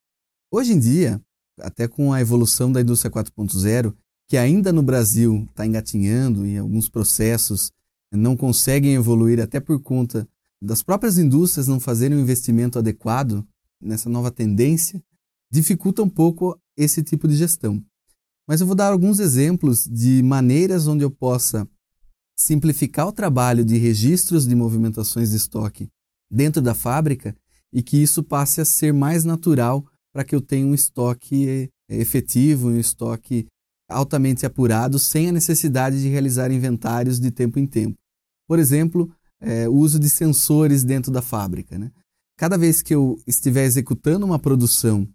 Hoje 0.51 0.74
em 0.74 0.79
dia, 0.79 1.22
até 1.58 1.88
com 1.88 2.12
a 2.12 2.20
evolução 2.20 2.70
da 2.70 2.81
indústria 2.81 3.10
4.0, 3.10 3.96
que 4.27 4.36
ainda 4.36 4.74
no 4.74 4.84
Brasil 4.84 5.48
está 5.50 5.65
engatinhando 5.65 6.46
e 6.46 6.58
alguns 6.58 6.89
processos 6.89 7.72
não 8.12 8.36
conseguem 8.36 8.96
evoluir 8.96 9.39
até 9.39 9.62
por 9.62 9.79
conta 9.81 10.27
das 10.62 10.84
próprias 10.84 11.17
indústrias 11.17 11.67
não 11.67 11.79
fazerem 11.79 12.17
um 12.17 12.22
investimento 12.22 12.77
adequado 12.77 13.48
nessa 13.81 14.10
nova 14.10 14.29
tendência, 14.29 15.01
dificulta 15.50 16.03
um 16.03 16.10
pouco 16.10 16.60
esse 16.77 17.01
tipo 17.01 17.27
de 17.27 17.36
gestão. 17.36 17.84
Mas 18.51 18.60
eu 18.60 18.67
vou 18.67 18.75
dar 18.75 18.91
alguns 18.91 19.17
exemplos 19.22 19.88
de 19.88 20.22
maneiras 20.22 20.86
onde 20.86 21.05
eu 21.05 21.10
possa 21.10 21.65
simplificar 22.38 23.08
o 23.08 23.13
trabalho 23.13 23.63
de 23.63 23.77
registros 23.77 24.46
de 24.46 24.53
movimentações 24.53 25.29
de 25.29 25.38
estoque 25.38 25.88
dentro 26.29 26.62
da 26.62 26.74
fábrica 26.74 27.34
e 27.72 27.81
que 27.81 27.96
isso 27.96 28.22
passe 28.22 28.60
a 28.60 28.65
ser 28.65 28.91
mais 28.93 29.24
natural 29.24 29.86
para 30.12 30.25
que 30.25 30.36
eu 30.36 30.41
tenha 30.41 30.67
um 30.67 30.74
estoque 30.74 31.48
eh, 31.48 31.70
efetivo, 31.98 32.67
um 32.67 32.77
estoque 32.77 33.48
altamente 33.89 34.46
apurado, 34.46 35.00
sem 35.00 35.29
a 35.29 35.31
necessidade 35.31 36.01
de 36.01 36.10
realizar 36.10 36.51
inventários 36.51 37.22
de 37.22 37.31
tempo 37.31 37.58
em 37.58 37.65
tempo. 37.65 37.98
Por 38.50 38.60
exemplo, 38.60 39.10
é, 39.39 39.70
o 39.70 39.75
uso 39.75 39.98
de 39.98 40.10
sensores 40.10 40.84
dentro 40.84 41.10
da 41.10 41.22
fábrica. 41.22 41.79
Né? 41.79 41.89
Cada 42.38 42.58
vez 42.58 42.81
que 42.81 42.93
eu 42.93 43.17
estiver 43.25 43.63
executando 43.63 44.25
uma 44.25 44.38
produção 44.38 45.08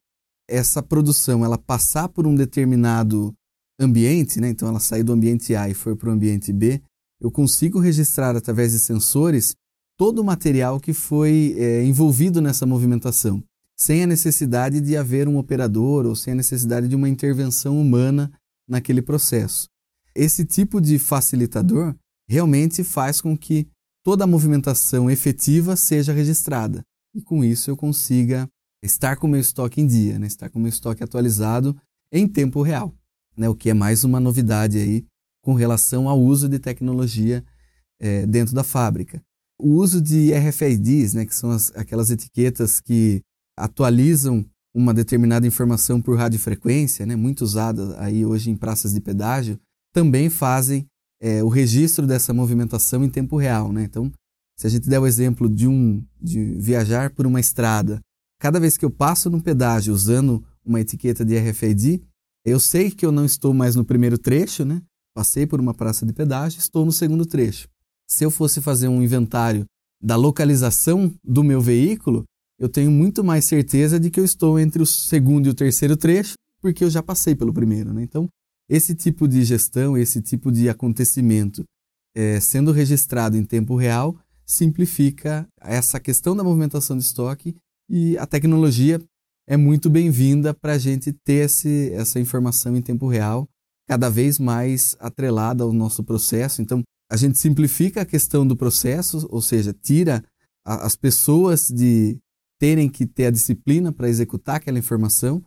essa 0.49 0.83
produção 0.83 1.45
ela 1.45 1.59
passar 1.59 2.09
por 2.09 2.27
um 2.27 2.35
determinado 2.35 3.35
ambiente, 3.79 4.41
né? 4.41 4.49
então 4.49 4.69
ela 4.69 4.81
sair 4.81 5.03
do 5.03 5.13
ambiente 5.13 5.55
A 5.55 5.69
e 5.69 5.75
for 5.75 5.97
para 5.97 6.09
o 6.09 6.13
ambiente 6.13 6.53
B, 6.53 6.81
eu 7.21 7.31
consigo 7.31 7.79
registrar 7.79 8.37
através 8.37 8.73
de 8.73 8.79
sensores 8.79 9.55
todo 9.97 10.21
o 10.21 10.25
material 10.25 10.79
que 10.79 10.93
foi 10.93 11.55
é, 11.59 11.85
envolvido 11.85 12.41
nessa 12.41 12.67
movimentação, 12.67 13.43
sem 13.77 14.03
a 14.03 14.07
necessidade 14.07 14.81
de 14.81 14.97
haver 14.97 15.29
um 15.29 15.39
operador 15.39 16.07
ou 16.07 16.15
sem 16.15 16.33
a 16.33 16.37
necessidade 16.37 16.89
de 16.89 16.97
uma 16.97 17.09
intervenção 17.09 17.81
humana 17.81 18.31
naquele 18.69 19.03
processo. 19.03 19.69
Esse 20.15 20.45
tipo 20.45 20.81
de 20.81 20.99
facilitador 20.99 21.95
realmente 22.29 22.83
faz 22.85 23.21
com 23.21 23.37
que 23.37 23.69
toda 24.03 24.25
a 24.25 24.27
movimentação 24.27 25.11
efetiva 25.11 25.77
seja 25.77 26.13
registrada 26.13 26.83
e 27.15 27.23
com 27.23 27.43
isso 27.43 27.71
eu 27.71 27.77
consiga 27.77 28.49
estar 28.83 29.17
com 29.17 29.27
o 29.27 29.31
meu 29.31 29.41
estoque 29.41 29.81
em 29.81 29.87
dia, 29.87 30.19
né? 30.19 30.27
estar 30.27 30.49
com 30.49 30.59
o 30.59 30.63
meu 30.63 30.69
estoque 30.69 31.03
atualizado 31.03 31.77
em 32.13 32.27
tempo 32.27 32.63
real, 32.63 32.95
né? 33.37 33.49
o 33.49 33.55
que 33.55 33.71
é 33.71 33.75
mais 33.75 34.05
uma 34.05 34.21
novidade 34.21 34.79
aí 34.79 35.05
com 35.43 35.55
relação 35.55 36.09
ao 36.09 36.21
uso 36.21 36.49
de 36.49 36.59
tecnologia 36.59 37.45
é, 38.01 38.27
dentro 38.27 38.55
da 38.55 38.65
fábrica. 38.65 39.23
O 39.59 39.71
uso 39.71 40.01
de 40.01 40.33
RFIDs, 40.33 41.15
né, 41.15 41.25
que 41.25 41.35
são 41.35 41.51
as, 41.51 41.73
aquelas 41.75 42.11
etiquetas 42.11 42.81
que 42.81 43.23
atualizam 43.57 44.45
uma 44.75 44.93
determinada 44.93 45.47
informação 45.47 46.03
por 46.03 46.19
radiofrequência, 46.19 47.07
né, 47.07 47.17
muito 47.17 47.43
usada 47.43 47.99
aí 47.99 48.27
hoje 48.27 48.51
em 48.51 48.57
praças 48.57 48.93
de 48.93 49.01
pedágio, 49.01 49.59
também 49.95 50.29
fazem 50.29 50.87
é, 51.21 51.43
o 51.43 51.49
registro 51.49 52.07
dessa 52.07 52.35
movimentação 52.35 53.03
em 53.03 53.09
tempo 53.09 53.37
real. 53.37 53.73
Né? 53.73 53.85
Então, 53.85 54.13
Se 54.59 54.67
a 54.67 54.71
gente 54.71 54.89
der 54.89 54.99
o 54.99 55.07
exemplo 55.07 55.49
de 55.49 55.67
um 55.67 56.05
de 56.21 56.45
viajar 56.59 57.11
por 57.11 57.27
uma 57.27 57.41
estrada, 57.41 58.01
cada 58.39 58.61
vez 58.61 58.77
que 58.77 58.85
eu 58.85 58.91
passo 58.91 59.31
num 59.31 59.41
pedágio 59.41 59.95
usando 59.95 60.45
uma 60.65 60.81
etiqueta 60.81 61.25
de 61.25 61.39
RFID, 61.39 62.03
eu 62.45 62.61
sei 62.61 62.91
que 62.91 63.05
eu 63.05 63.13
não 63.13 63.25
estou 63.25 63.53
mais 63.53 63.75
no 63.75 63.85
primeiro 63.85 64.19
trecho, 64.19 64.65
né? 64.65 64.83
Passei 65.15 65.47
por 65.47 65.61
uma 65.61 65.75
praça 65.75 66.05
de 66.05 66.13
pedágio, 66.13 66.59
estou 66.59 66.85
no 66.85 66.93
segundo 66.93 67.25
trecho. 67.25 67.69
Se 68.09 68.25
eu 68.25 68.31
fosse 68.31 68.61
fazer 68.61 68.89
um 68.89 69.03
inventário 69.03 69.65
da 70.03 70.17
localização 70.17 71.13
do 71.25 71.43
meu 71.43 71.61
veículo, 71.61 72.25
eu 72.59 72.69
tenho 72.69 72.91
muito 72.91 73.25
mais 73.25 73.45
certeza 73.45 73.99
de 73.99 74.11
que 74.11 74.21
eu 74.21 74.25
estou 74.25 74.59
entre 74.59 74.83
o 74.83 74.87
segundo 74.87 75.47
e 75.47 75.51
o 75.51 75.55
terceiro 75.55 75.97
trecho, 75.97 76.35
porque 76.61 76.85
eu 76.85 76.91
já 76.91 77.03
passei 77.03 77.35
pelo 77.35 77.53
primeiro. 77.53 77.93
Né? 77.93 78.03
Então, 78.03 78.29
esse 78.69 78.95
tipo 78.95 79.27
de 79.27 79.45
gestão, 79.45 79.97
esse 79.97 80.21
tipo 80.21 80.51
de 80.51 80.69
acontecimento 80.69 81.65
é, 82.15 82.41
sendo 82.41 82.73
registrado 82.73 83.37
em 83.37 83.45
tempo 83.45 83.77
real, 83.77 84.17
simplifica 84.45 85.47
essa 85.61 85.99
questão 86.01 86.37
da 86.37 86.45
movimentação 86.45 86.97
de 86.97 87.03
estoque 87.03 87.55
e 87.89 88.19
a 88.19 88.27
tecnologia 88.27 89.01
é 89.49 89.57
muito 89.57 89.89
bem-vinda 89.89 90.53
para 90.53 90.73
a 90.73 90.79
gente 90.79 91.13
ter 91.13 91.45
esse, 91.45 91.93
essa 91.93 92.19
informação 92.19 92.77
em 92.77 92.83
tempo 92.83 93.07
real, 93.07 93.49
cada 93.89 94.11
vez 94.11 94.39
mais 94.39 94.97
atrelada 94.99 95.63
ao 95.63 95.73
nosso 95.73 96.03
processo. 96.03 96.61
Então, 96.61 96.83
a 97.11 97.17
gente 97.17 97.39
simplifica 97.39 98.03
a 98.03 98.07
questão 98.07 98.45
do 98.45 98.57
processo, 98.57 99.27
ou 99.31 99.41
seja, 99.41 99.73
tira 99.73 100.25
a, 100.67 100.87
as 100.87 100.97
pessoas 100.97 101.69
de 101.69 102.19
terem 102.59 102.89
que 102.89 103.07
ter 103.07 103.27
a 103.27 103.31
disciplina 103.31 103.93
para 103.93 104.09
executar 104.09 104.57
aquela 104.57 104.79
informação, 104.79 105.45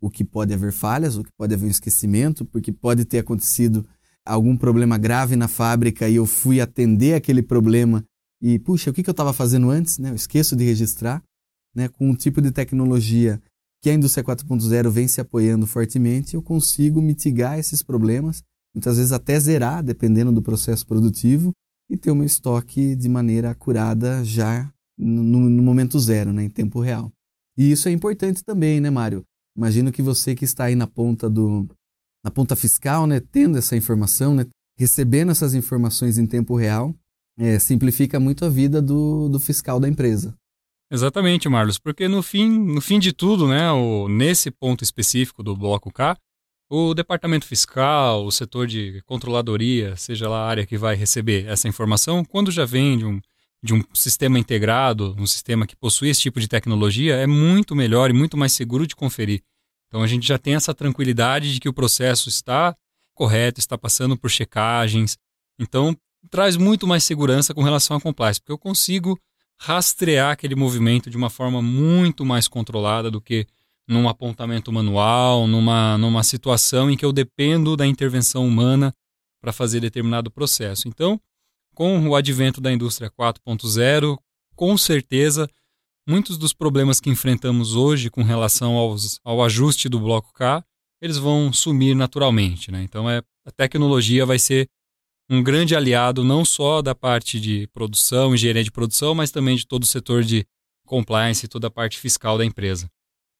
o 0.00 0.08
que 0.08 0.24
pode 0.24 0.54
haver 0.54 0.72
falhas, 0.72 1.16
o 1.16 1.22
que 1.22 1.30
pode 1.36 1.52
haver 1.52 1.66
um 1.66 1.70
esquecimento, 1.70 2.44
porque 2.46 2.72
pode 2.72 3.04
ter 3.04 3.18
acontecido 3.18 3.86
algum 4.24 4.56
problema 4.56 4.96
grave 4.96 5.36
na 5.36 5.48
fábrica 5.48 6.08
e 6.08 6.16
eu 6.16 6.24
fui 6.24 6.60
atender 6.60 7.14
aquele 7.14 7.42
problema 7.42 8.04
e, 8.40 8.58
puxa, 8.58 8.90
o 8.90 8.92
que, 8.94 9.02
que 9.02 9.10
eu 9.10 9.12
estava 9.12 9.32
fazendo 9.32 9.70
antes? 9.70 9.98
Né? 9.98 10.10
Eu 10.10 10.14
esqueço 10.14 10.56
de 10.56 10.64
registrar 10.64 11.22
né, 11.74 11.88
com 11.88 12.10
um 12.10 12.14
tipo 12.14 12.40
de 12.40 12.50
tecnologia 12.50 13.40
que 13.82 13.90
a 13.90 13.94
indústria 13.94 14.24
4.0 14.24 14.90
vem 14.90 15.08
se 15.08 15.20
apoiando 15.20 15.66
fortemente, 15.66 16.34
eu 16.34 16.42
consigo 16.42 17.02
mitigar 17.02 17.58
esses 17.58 17.82
problemas, 17.82 18.42
muitas 18.72 18.96
vezes 18.96 19.10
até 19.10 19.38
zerar, 19.40 19.82
dependendo 19.82 20.30
do 20.30 20.40
processo 20.40 20.86
produtivo, 20.86 21.52
e 21.90 21.96
ter 21.96 22.10
o 22.10 22.14
meu 22.14 22.24
estoque 22.24 22.94
de 22.94 23.08
maneira 23.08 23.50
acurada 23.50 24.24
já 24.24 24.72
no, 24.96 25.22
no 25.22 25.62
momento 25.62 25.98
zero, 25.98 26.32
né, 26.32 26.44
em 26.44 26.48
tempo 26.48 26.80
real. 26.80 27.10
E 27.58 27.70
isso 27.70 27.88
é 27.88 27.92
importante 27.92 28.44
também, 28.44 28.80
né, 28.80 28.88
Mário? 28.88 29.24
Imagino 29.56 29.92
que 29.92 30.00
você 30.00 30.34
que 30.34 30.44
está 30.44 30.64
aí 30.64 30.74
na 30.74 30.86
ponta 30.86 31.28
do 31.28 31.68
na 32.24 32.30
ponta 32.30 32.54
fiscal, 32.54 33.04
né, 33.04 33.20
tendo 33.20 33.58
essa 33.58 33.76
informação, 33.76 34.32
né, 34.32 34.46
recebendo 34.78 35.32
essas 35.32 35.54
informações 35.54 36.18
em 36.18 36.26
tempo 36.26 36.54
real, 36.54 36.94
é, 37.36 37.58
simplifica 37.58 38.20
muito 38.20 38.44
a 38.44 38.48
vida 38.48 38.80
do, 38.80 39.28
do 39.28 39.40
fiscal 39.40 39.80
da 39.80 39.88
empresa. 39.88 40.32
Exatamente, 40.92 41.48
Marlos, 41.48 41.78
porque 41.78 42.06
no 42.06 42.22
fim, 42.22 42.50
no 42.50 42.82
fim 42.82 42.98
de 42.98 43.14
tudo, 43.14 43.48
né, 43.48 43.72
o, 43.72 44.08
nesse 44.08 44.50
ponto 44.50 44.84
específico 44.84 45.42
do 45.42 45.56
bloco 45.56 45.90
K, 45.90 46.18
o 46.68 46.92
departamento 46.92 47.46
fiscal, 47.46 48.26
o 48.26 48.30
setor 48.30 48.66
de 48.66 49.00
controladoria, 49.06 49.96
seja 49.96 50.28
lá 50.28 50.44
a 50.44 50.46
área 50.46 50.66
que 50.66 50.76
vai 50.76 50.94
receber 50.94 51.46
essa 51.46 51.66
informação, 51.66 52.22
quando 52.22 52.50
já 52.50 52.66
vem 52.66 52.98
de 52.98 53.06
um, 53.06 53.22
de 53.62 53.72
um 53.72 53.82
sistema 53.94 54.38
integrado, 54.38 55.16
um 55.18 55.26
sistema 55.26 55.66
que 55.66 55.74
possui 55.74 56.10
esse 56.10 56.20
tipo 56.20 56.38
de 56.38 56.46
tecnologia, 56.46 57.16
é 57.16 57.26
muito 57.26 57.74
melhor 57.74 58.10
e 58.10 58.12
muito 58.12 58.36
mais 58.36 58.52
seguro 58.52 58.86
de 58.86 58.94
conferir. 58.94 59.42
Então 59.88 60.02
a 60.02 60.06
gente 60.06 60.28
já 60.28 60.36
tem 60.36 60.56
essa 60.56 60.74
tranquilidade 60.74 61.54
de 61.54 61.58
que 61.58 61.70
o 61.70 61.72
processo 61.72 62.28
está 62.28 62.76
correto, 63.14 63.60
está 63.60 63.78
passando 63.78 64.14
por 64.14 64.30
checagens. 64.30 65.16
Então 65.58 65.96
traz 66.30 66.54
muito 66.54 66.86
mais 66.86 67.02
segurança 67.02 67.54
com 67.54 67.62
relação 67.62 67.96
à 67.96 68.00
compliance, 68.00 68.40
porque 68.40 68.52
eu 68.52 68.58
consigo 68.58 69.18
rastrear 69.62 70.32
aquele 70.32 70.56
movimento 70.56 71.08
de 71.08 71.16
uma 71.16 71.30
forma 71.30 71.62
muito 71.62 72.24
mais 72.24 72.48
controlada 72.48 73.08
do 73.08 73.20
que 73.20 73.46
num 73.86 74.08
apontamento 74.08 74.72
manual, 74.72 75.46
numa, 75.46 75.96
numa 75.98 76.24
situação 76.24 76.90
em 76.90 76.96
que 76.96 77.04
eu 77.04 77.12
dependo 77.12 77.76
da 77.76 77.86
intervenção 77.86 78.44
humana 78.44 78.92
para 79.40 79.52
fazer 79.52 79.78
determinado 79.78 80.32
processo. 80.32 80.88
Então, 80.88 81.20
com 81.76 82.08
o 82.08 82.16
advento 82.16 82.60
da 82.60 82.72
indústria 82.72 83.08
4.0, 83.08 84.18
com 84.56 84.76
certeza, 84.76 85.48
muitos 86.08 86.36
dos 86.36 86.52
problemas 86.52 86.98
que 86.98 87.10
enfrentamos 87.10 87.76
hoje 87.76 88.10
com 88.10 88.22
relação 88.24 88.74
aos, 88.74 89.20
ao 89.22 89.44
ajuste 89.44 89.88
do 89.88 90.00
bloco 90.00 90.32
K, 90.32 90.64
eles 91.00 91.18
vão 91.18 91.52
sumir 91.52 91.94
naturalmente. 91.94 92.72
Né? 92.72 92.82
Então, 92.82 93.08
é, 93.08 93.22
a 93.46 93.50
tecnologia 93.52 94.26
vai 94.26 94.40
ser 94.40 94.68
um 95.32 95.42
grande 95.42 95.74
aliado 95.74 96.22
não 96.22 96.44
só 96.44 96.82
da 96.82 96.94
parte 96.94 97.40
de 97.40 97.66
produção, 97.72 98.34
engenharia 98.34 98.62
de 98.62 98.70
produção, 98.70 99.14
mas 99.14 99.30
também 99.30 99.56
de 99.56 99.66
todo 99.66 99.84
o 99.84 99.86
setor 99.86 100.22
de 100.22 100.44
compliance 100.86 101.46
e 101.46 101.48
toda 101.48 101.68
a 101.68 101.70
parte 101.70 101.98
fiscal 101.98 102.36
da 102.36 102.44
empresa. 102.44 102.86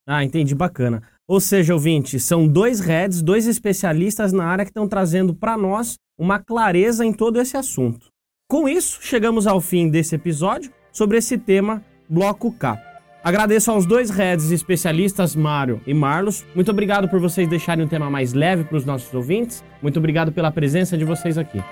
Ah, 0.06 0.24
entendi, 0.24 0.54
bacana. 0.54 1.02
Ou 1.28 1.38
seja, 1.38 1.74
ouvinte, 1.74 2.18
são 2.18 2.48
dois 2.48 2.80
heads, 2.80 3.20
dois 3.20 3.46
especialistas 3.46 4.32
na 4.32 4.46
área 4.46 4.64
que 4.64 4.70
estão 4.70 4.88
trazendo 4.88 5.34
para 5.34 5.58
nós 5.58 5.96
uma 6.18 6.38
clareza 6.38 7.04
em 7.04 7.12
todo 7.12 7.38
esse 7.38 7.58
assunto. 7.58 8.06
Com 8.48 8.66
isso, 8.66 8.98
chegamos 9.02 9.46
ao 9.46 9.60
fim 9.60 9.90
desse 9.90 10.14
episódio 10.14 10.72
sobre 10.90 11.18
esse 11.18 11.36
tema 11.36 11.84
Bloco 12.08 12.50
K. 12.52 12.80
Agradeço 13.22 13.70
aos 13.70 13.84
dois 13.84 14.08
heads 14.08 14.50
especialistas, 14.50 15.36
Mário 15.36 15.80
e 15.86 15.92
Marlos. 15.92 16.44
Muito 16.54 16.70
obrigado 16.70 17.06
por 17.06 17.20
vocês 17.20 17.46
deixarem 17.46 17.84
um 17.84 17.88
tema 17.88 18.10
mais 18.10 18.32
leve 18.32 18.64
para 18.64 18.78
os 18.78 18.86
nossos 18.86 19.12
ouvintes. 19.12 19.62
Muito 19.82 19.98
obrigado 19.98 20.32
pela 20.32 20.50
presença 20.50 20.96
de 20.96 21.04
vocês 21.04 21.36
aqui. 21.36 21.62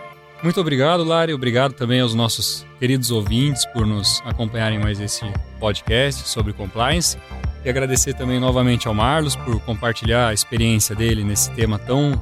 Muito 0.43 0.59
obrigado, 0.59 1.05
Lari. 1.05 1.35
Obrigado 1.35 1.75
também 1.75 2.01
aos 2.01 2.15
nossos 2.15 2.65
queridos 2.79 3.11
ouvintes 3.11 3.67
por 3.67 3.87
nos 3.87 4.23
acompanharem 4.25 4.79
mais 4.79 4.99
esse 4.99 5.25
podcast 5.59 6.27
sobre 6.27 6.55
compliance. 6.55 7.19
E 7.63 7.69
agradecer 7.69 8.15
também 8.15 8.41
novamente 8.41 8.89
ao 8.89 8.95
Marlos 8.95 9.37
por 9.37 9.61
compartilhar 9.61 10.29
a 10.29 10.33
experiência 10.33 10.97
dele 10.97 11.23
nesse 11.23 11.51
tema 11.51 11.79
tão, 11.79 12.13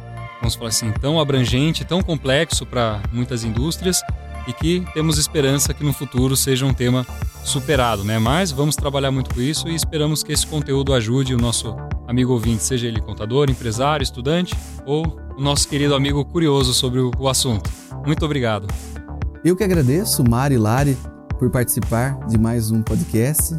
vamos 0.41 0.57
falar 0.57 0.71
assim, 0.71 0.91
tão 1.01 1.21
abrangente, 1.21 1.85
tão 1.85 2.03
complexo 2.03 2.67
para 2.67 3.01
muitas 3.13 3.45
indústrias 3.45 4.03
e 4.49 4.53
que 4.53 4.85
temos 4.93 5.17
esperança 5.17 5.73
que 5.73 5.85
no 5.85 5.93
futuro 5.93 6.37
seja 6.37 6.67
um 6.67 6.75
tema 6.75 7.07
superado, 7.45 8.03
né? 8.03 8.19
Mas 8.19 8.51
vamos 8.51 8.75
trabalhar 8.75 9.13
muito 9.13 9.33
com 9.33 9.41
isso 9.41 9.69
e 9.69 9.77
esperamos 9.77 10.25
que 10.25 10.33
esse 10.33 10.47
conteúdo 10.47 10.93
ajude 10.93 11.37
o 11.37 11.39
nosso 11.39 11.77
amigo 12.09 12.33
ouvinte, 12.33 12.65
seja 12.65 12.89
ele 12.89 13.01
contador, 13.01 13.49
empresário, 13.49 14.03
estudante 14.03 14.57
ou 14.85 15.21
o 15.37 15.41
nosso 15.41 15.69
querido 15.69 15.95
amigo 15.95 16.25
curioso 16.25 16.75
sobre 16.75 16.99
o 16.99 17.29
assunto. 17.29 17.71
Muito 18.09 18.25
obrigado. 18.25 18.67
Eu 19.45 19.55
que 19.55 19.63
agradeço, 19.63 20.25
Mari 20.27 20.55
e 20.55 20.59
Lari, 20.59 20.97
por 21.39 21.51
participar 21.51 22.19
de 22.27 22.39
mais 22.39 22.71
um 22.71 22.81
podcast. 22.81 23.55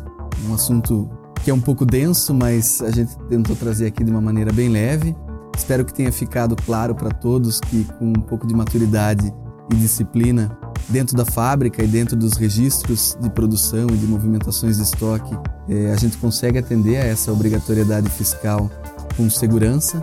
Um 0.48 0.56
assunto 0.56 1.08
que 1.44 1.52
é 1.52 1.54
um 1.54 1.62
pouco 1.62 1.86
denso, 1.86 2.34
mas 2.34 2.82
a 2.82 2.90
gente 2.90 3.16
tentou 3.30 3.56
trazer 3.56 3.86
aqui 3.86 4.04
de 4.04 4.10
uma 4.10 4.20
maneira 4.20 4.52
bem 4.52 4.68
leve. 4.68 5.16
Espero 5.56 5.86
que 5.86 5.94
tenha 5.94 6.12
ficado 6.12 6.56
claro 6.56 6.96
para 6.96 7.12
todos 7.12 7.60
que, 7.60 7.84
com 8.00 8.08
um 8.08 8.22
pouco 8.22 8.48
de 8.48 8.56
maturidade 8.56 9.32
e 9.72 9.76
disciplina 9.76 10.58
dentro 10.88 11.16
da 11.16 11.26
fábrica 11.26 11.84
e 11.84 11.88
dentro 11.88 12.18
dos 12.18 12.34
registros 12.34 13.16
de 13.22 13.30
produção 13.30 13.86
e 13.86 13.98
de 13.98 14.08
movimentações 14.08 14.78
de 14.78 14.84
estoque, 14.84 15.38
eh, 15.70 15.92
a 15.94 15.96
gente 15.96 16.18
consegue 16.18 16.58
atender 16.58 16.98
a 16.98 17.06
essa 17.06 17.32
obrigatoriedade 17.32 18.10
fiscal 18.10 18.68
com 19.16 19.30
segurança 19.30 20.02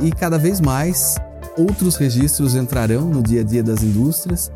e 0.00 0.10
cada 0.10 0.36
vez 0.36 0.60
mais 0.60 1.14
outros 1.56 1.96
registros 1.96 2.54
entrarão 2.54 3.02
no 3.02 3.22
dia 3.22 3.40
a 3.40 3.44
dia 3.44 3.62
das 3.62 3.82
indústrias 3.82 4.50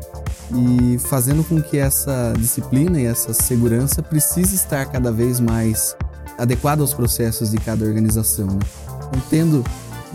e 0.53 0.97
fazendo 0.99 1.43
com 1.43 1.61
que 1.61 1.77
essa 1.77 2.33
disciplina 2.37 2.99
e 2.99 3.05
essa 3.05 3.33
segurança 3.33 4.01
precise 4.01 4.55
estar 4.55 4.85
cada 4.85 5.11
vez 5.11 5.39
mais 5.39 5.95
adequada 6.37 6.81
aos 6.81 6.93
processos 6.93 7.51
de 7.51 7.57
cada 7.57 7.85
organização. 7.85 8.47
Né? 8.47 8.59
Então, 9.07 9.21
tendo 9.29 9.63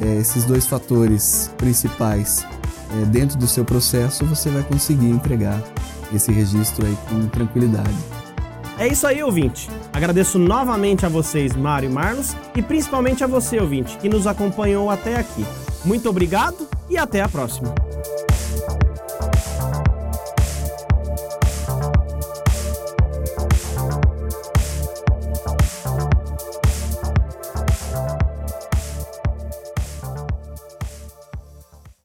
é, 0.01 0.16
esses 0.16 0.44
dois 0.44 0.66
fatores 0.66 1.51
principais 1.57 2.47
é, 3.01 3.05
dentro 3.07 3.38
do 3.38 3.47
seu 3.47 3.64
processo, 3.64 4.25
você 4.25 4.51
vai 4.51 4.62
conseguir 4.62 5.09
entregar 5.09 5.62
esse 6.12 6.33
registro 6.33 6.87
aí 6.87 6.97
com 7.09 7.29
tranquilidade. 7.29 7.94
É 8.77 8.88
isso 8.88 9.07
aí, 9.07 9.23
ouvinte. 9.23 9.70
Agradeço 9.92 10.38
novamente 10.38 11.07
a 11.07 11.09
vocês, 11.09 11.55
Mário 11.55 11.88
e 11.88 11.92
Marlos, 11.92 12.35
e 12.57 12.62
principalmente 12.62 13.23
a 13.23 13.27
você, 13.27 13.61
ouvinte, 13.61 13.97
que 13.99 14.09
nos 14.09 14.27
acompanhou 14.27 14.90
até 14.90 15.16
aqui. 15.16 15.44
Muito 15.85 16.09
obrigado 16.09 16.66
e 16.94 16.98
até 16.98 17.20
a 17.20 17.28
próxima. 17.28 17.74